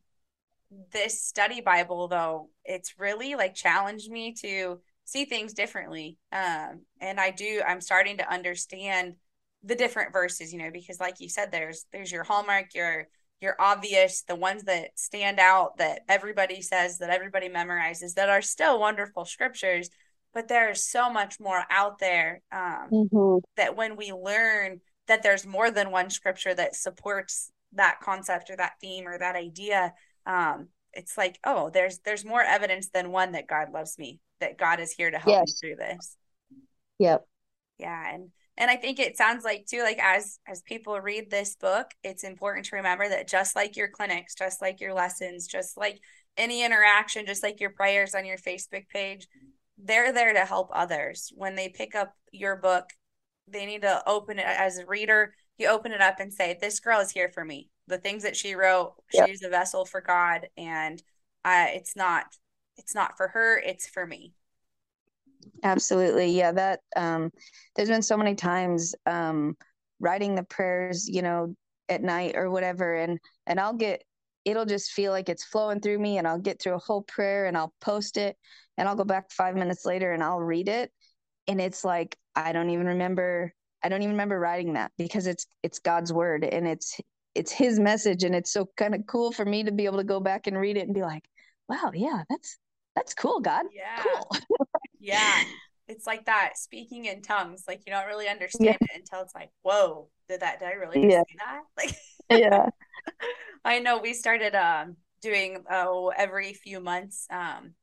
[0.92, 6.18] this study Bible, though, it's really like challenged me to see things differently.
[6.32, 9.16] Um, and I do, I'm starting to understand
[9.64, 13.08] the different verses, you know, because like you said, there's there's your hallmark, your
[13.42, 18.42] your obvious, the ones that stand out that everybody says that everybody memorizes that are
[18.42, 19.90] still wonderful scriptures,
[20.34, 23.38] but there's so much more out there um, mm-hmm.
[23.58, 28.56] that when we learn that there's more than one scripture that supports that concept or
[28.56, 29.94] that theme or that idea
[30.26, 34.58] um, it's like oh there's there's more evidence than one that god loves me that
[34.58, 35.48] god is here to help yes.
[35.48, 36.18] me through this.
[37.00, 37.26] Yep.
[37.80, 41.56] Yeah and and i think it sounds like too like as as people read this
[41.56, 45.76] book it's important to remember that just like your clinics just like your lessons just
[45.76, 46.00] like
[46.38, 49.28] any interaction just like your prayers on your facebook page
[49.78, 51.32] they're there to help others.
[51.36, 52.90] When they pick up your book
[53.48, 56.80] they need to open it as a reader you open it up and say this
[56.80, 59.28] girl is here for me the things that she wrote yep.
[59.28, 61.02] she's a vessel for god and
[61.46, 62.26] uh, it's not
[62.78, 64.34] it's not for her it's for me
[65.64, 67.32] absolutely yeah that um
[67.76, 69.56] there's been so many times um
[70.00, 71.54] writing the prayers you know
[71.90, 74.04] at night or whatever and and i'll get
[74.46, 77.46] it'll just feel like it's flowing through me and i'll get through a whole prayer
[77.46, 78.38] and i'll post it
[78.78, 80.92] and i'll go back five minutes later and i'll read it
[81.48, 83.54] and it's like i don't even remember
[83.84, 87.00] i don't even remember writing that because it's it's god's word and it's
[87.36, 90.04] it's his message and it's so kind of cool for me to be able to
[90.04, 91.24] go back and read it and be like
[91.70, 92.58] wow yeah that's
[92.96, 93.98] that's cool god Yeah.
[93.98, 94.30] cool
[95.00, 95.46] Yeah.
[95.88, 97.66] It's like that speaking in tongues.
[97.68, 101.04] Like you don't really understand it until it's like, whoa, did that did I really
[101.10, 101.24] Yeah.
[101.30, 101.64] see that?
[101.78, 101.96] Like
[102.30, 102.70] yeah
[103.66, 107.74] I know we started um doing oh every few months um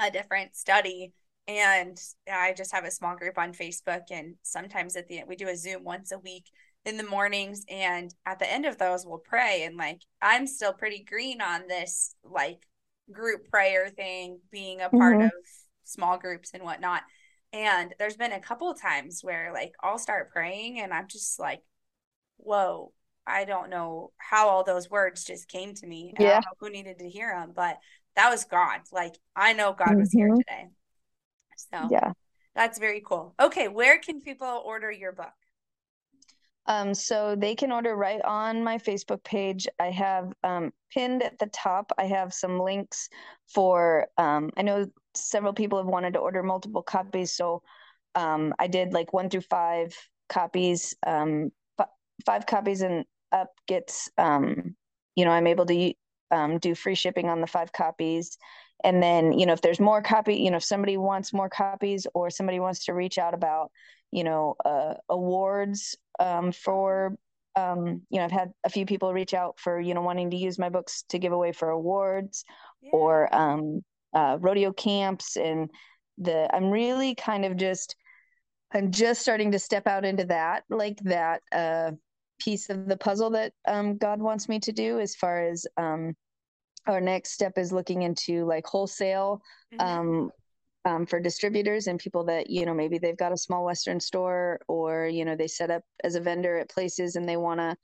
[0.00, 1.12] a different study
[1.48, 1.98] and
[2.32, 5.48] I just have a small group on Facebook and sometimes at the end we do
[5.48, 6.44] a Zoom once a week
[6.84, 10.72] in the mornings and at the end of those we'll pray and like I'm still
[10.72, 12.66] pretty green on this like
[13.12, 15.24] group prayer thing being a part Mhm.
[15.26, 15.30] of
[15.84, 17.02] small groups and whatnot
[17.52, 21.38] and there's been a couple of times where like I'll start praying and I'm just
[21.38, 21.62] like
[22.38, 22.92] whoa
[23.26, 26.14] I don't know how all those words just came to me.
[26.18, 26.40] Yeah.
[26.40, 27.78] don't know who needed to hear them, but
[28.16, 28.80] that was God.
[28.90, 30.38] Like I know God was here Mhm.
[30.38, 30.68] today.
[31.72, 32.12] So yeah
[32.54, 33.34] that's very cool.
[33.38, 35.32] Okay, where can people order your book?
[36.66, 39.66] Um, so they can order right on my Facebook page.
[39.78, 43.08] I have um, pinned at the top, I have some links
[43.48, 47.32] for, um, I know several people have wanted to order multiple copies.
[47.32, 47.62] So
[48.14, 49.96] um, I did like one through five
[50.28, 50.94] copies.
[51.06, 51.88] Um, f-
[52.24, 54.76] five copies and up gets, um,
[55.16, 55.94] you know, I'm able to
[56.30, 58.38] um, do free shipping on the five copies.
[58.84, 62.06] And then, you know, if there's more copy, you know, if somebody wants more copies
[62.14, 63.70] or somebody wants to reach out about,
[64.12, 67.16] you know, uh, awards um, for
[67.56, 70.36] um, you know i've had a few people reach out for you know wanting to
[70.36, 72.44] use my books to give away for awards
[72.80, 72.90] Yeah.
[72.92, 73.82] or um,
[74.14, 75.68] uh, rodeo camps and
[76.18, 77.96] the i'm really kind of just
[78.72, 81.90] i'm just starting to step out into that like that uh,
[82.38, 86.14] piece of the puzzle that um, god wants me to do as far as um,
[86.86, 89.42] our next step is looking into like wholesale
[89.72, 89.80] Mhm.
[89.80, 90.30] um,
[90.84, 94.60] um, for distributors and people that you know maybe they've got a small western store
[94.66, 97.76] or you know they set up as a vendor at places and they want to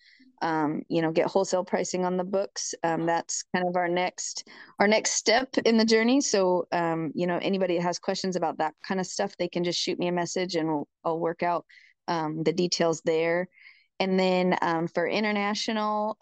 [0.47, 4.49] um, you know get wholesale pricing on the books um, that's kind of our next
[4.79, 6.21] our next step in the journey.
[6.21, 9.65] So um, you know anybody that has questions about that kind of stuff they can
[9.65, 11.67] just shoot me a message and we'll, i'll work out
[12.09, 13.49] um, the details there.
[13.99, 16.17] And then um, for international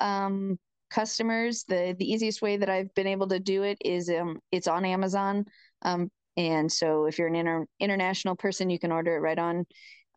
[0.90, 4.08] customers the the easiest way that i've been able to do it is
[4.52, 5.44] it's on amazon.
[5.82, 9.66] Um, and so if you're an inter- international person, you can order it right on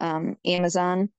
[0.02, 1.10] um, Amazon.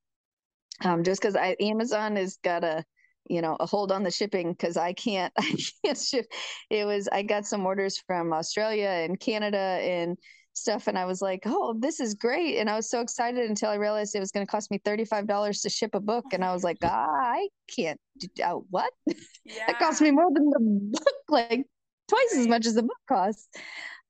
[0.85, 2.85] Um, just because I Amazon has got a
[3.29, 6.27] you know a hold on the shipping because I can't I can't ship.
[6.71, 10.17] It was I got some orders from Australia and Canada and
[10.53, 13.71] stuff, and I was like, oh, this is great, and I was so excited until
[13.71, 16.27] I realized it was going to cost me thirty five dollars to ship a book,
[16.33, 18.01] and I was like, ah, I can't.
[18.19, 18.93] Do, uh, what?
[19.07, 19.15] yeah.
[19.67, 21.65] that cost me more than the book, like
[22.09, 23.49] twice as much as the book costs.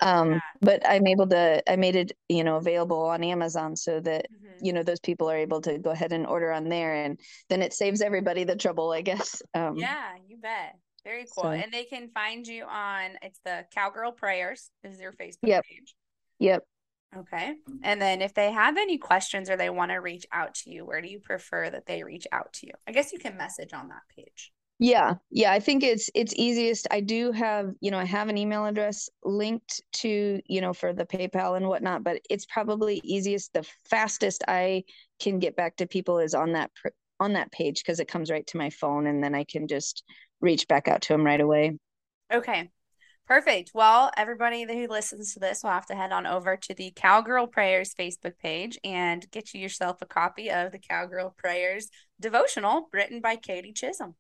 [0.00, 0.40] Um, Yeah.
[0.60, 4.64] but I'm able to, I made it, you know, available on Amazon so that, Mhm.
[4.66, 7.62] you know, those people are able to go ahead and order on there and then
[7.62, 9.42] it saves everybody the trouble, I guess.
[9.54, 10.76] Um, Yeah, you bet.
[11.04, 11.44] Very cool.
[11.44, 15.64] so- And they can find you on it's the Cowgirl Prayers is your Facebook Yep.
[15.64, 15.94] page.
[16.38, 16.64] Yep.
[17.16, 17.54] Okay.
[17.82, 20.84] And then if they have any questions or they want to reach out to you,
[20.84, 22.72] where do you prefer that they reach out to you?
[22.86, 24.52] I guess you can message on that page.
[24.78, 25.14] Yeah.
[25.30, 25.52] Yeah.
[25.52, 26.86] I think it's, it's easiest.
[26.90, 30.92] I do have, you know, I have an email address linked to, you know, for
[30.92, 33.52] the PayPal and whatnot, but it's probably easiest.
[33.52, 34.84] The fastest I
[35.20, 36.70] can get back to people is on that,
[37.18, 40.04] on that page because it comes right to my phone and then I can just
[40.40, 41.76] reach back out to them right away.
[42.32, 42.70] Okay.
[43.26, 43.72] Perfect.
[43.74, 47.48] Well, everybody who listens to this will have to head on over to the Cowgirl
[47.48, 53.20] Prayers Facebook page and get you yourself a copy of the Cowgirl Prayers devotional written
[53.20, 54.14] by Katie Chisholm.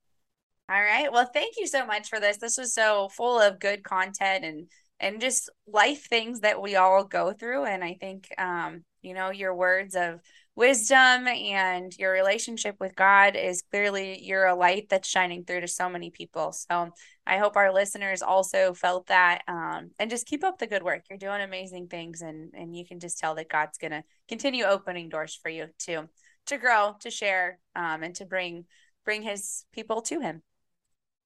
[0.70, 1.10] All right.
[1.10, 2.36] Well, thank you so much for this.
[2.36, 4.68] This was so full of good content and
[5.00, 7.64] and just life things that we all go through.
[7.64, 10.20] And I think um, you know, your words of
[10.56, 15.68] wisdom and your relationship with God is clearly you're a light that's shining through to
[15.68, 16.52] so many people.
[16.52, 16.90] So
[17.26, 21.04] I hope our listeners also felt that um, and just keep up the good work.
[21.08, 25.08] You're doing amazing things and and you can just tell that God's gonna continue opening
[25.08, 26.08] doors for you to
[26.46, 28.66] to grow, to share, um, and to bring
[29.06, 30.42] bring his people to him.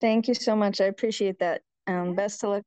[0.03, 0.81] Thank you so much.
[0.81, 1.63] I appreciate that.
[1.87, 2.65] Um, best of luck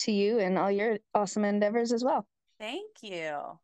[0.00, 2.26] to you and all your awesome endeavors as well.
[2.58, 3.58] Thank you.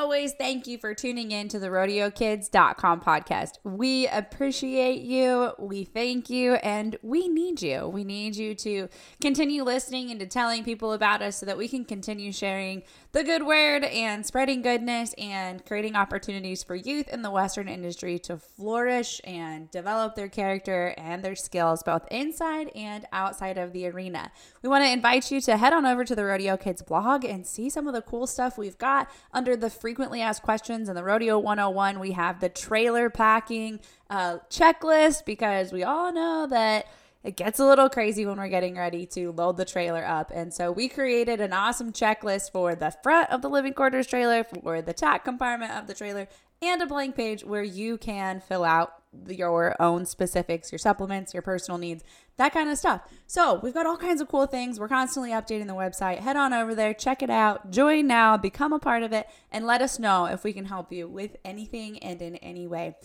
[0.00, 3.58] Always, thank you for tuning in to the rodeokids.com podcast.
[3.64, 5.52] We appreciate you.
[5.58, 7.86] We thank you and we need you.
[7.86, 8.88] We need you to
[9.20, 12.82] continue listening and to telling people about us so that we can continue sharing
[13.12, 18.18] the good word and spreading goodness and creating opportunities for youth in the Western industry
[18.20, 23.86] to flourish and develop their character and their skills both inside and outside of the
[23.86, 24.32] arena.
[24.62, 27.46] We want to invite you to head on over to the Rodeo Kids blog and
[27.46, 31.02] see some of the cool stuff we've got under the frequently asked questions in the
[31.02, 31.98] Rodeo 101.
[31.98, 36.86] We have the trailer packing uh, checklist because we all know that
[37.24, 40.30] it gets a little crazy when we're getting ready to load the trailer up.
[40.32, 44.44] And so we created an awesome checklist for the front of the living quarters trailer,
[44.44, 46.28] for the tack compartment of the trailer,
[46.62, 48.94] and a blank page where you can fill out
[49.26, 52.04] your own specifics, your supplements, your personal needs,
[52.36, 53.02] that kind of stuff.
[53.26, 54.78] So we've got all kinds of cool things.
[54.78, 56.20] We're constantly updating the website.
[56.20, 59.66] Head on over there, check it out, join now, become a part of it, and
[59.66, 62.96] let us know if we can help you with anything and in any way.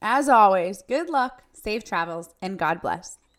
[0.00, 3.18] As always, good luck, safe travels, and God bless.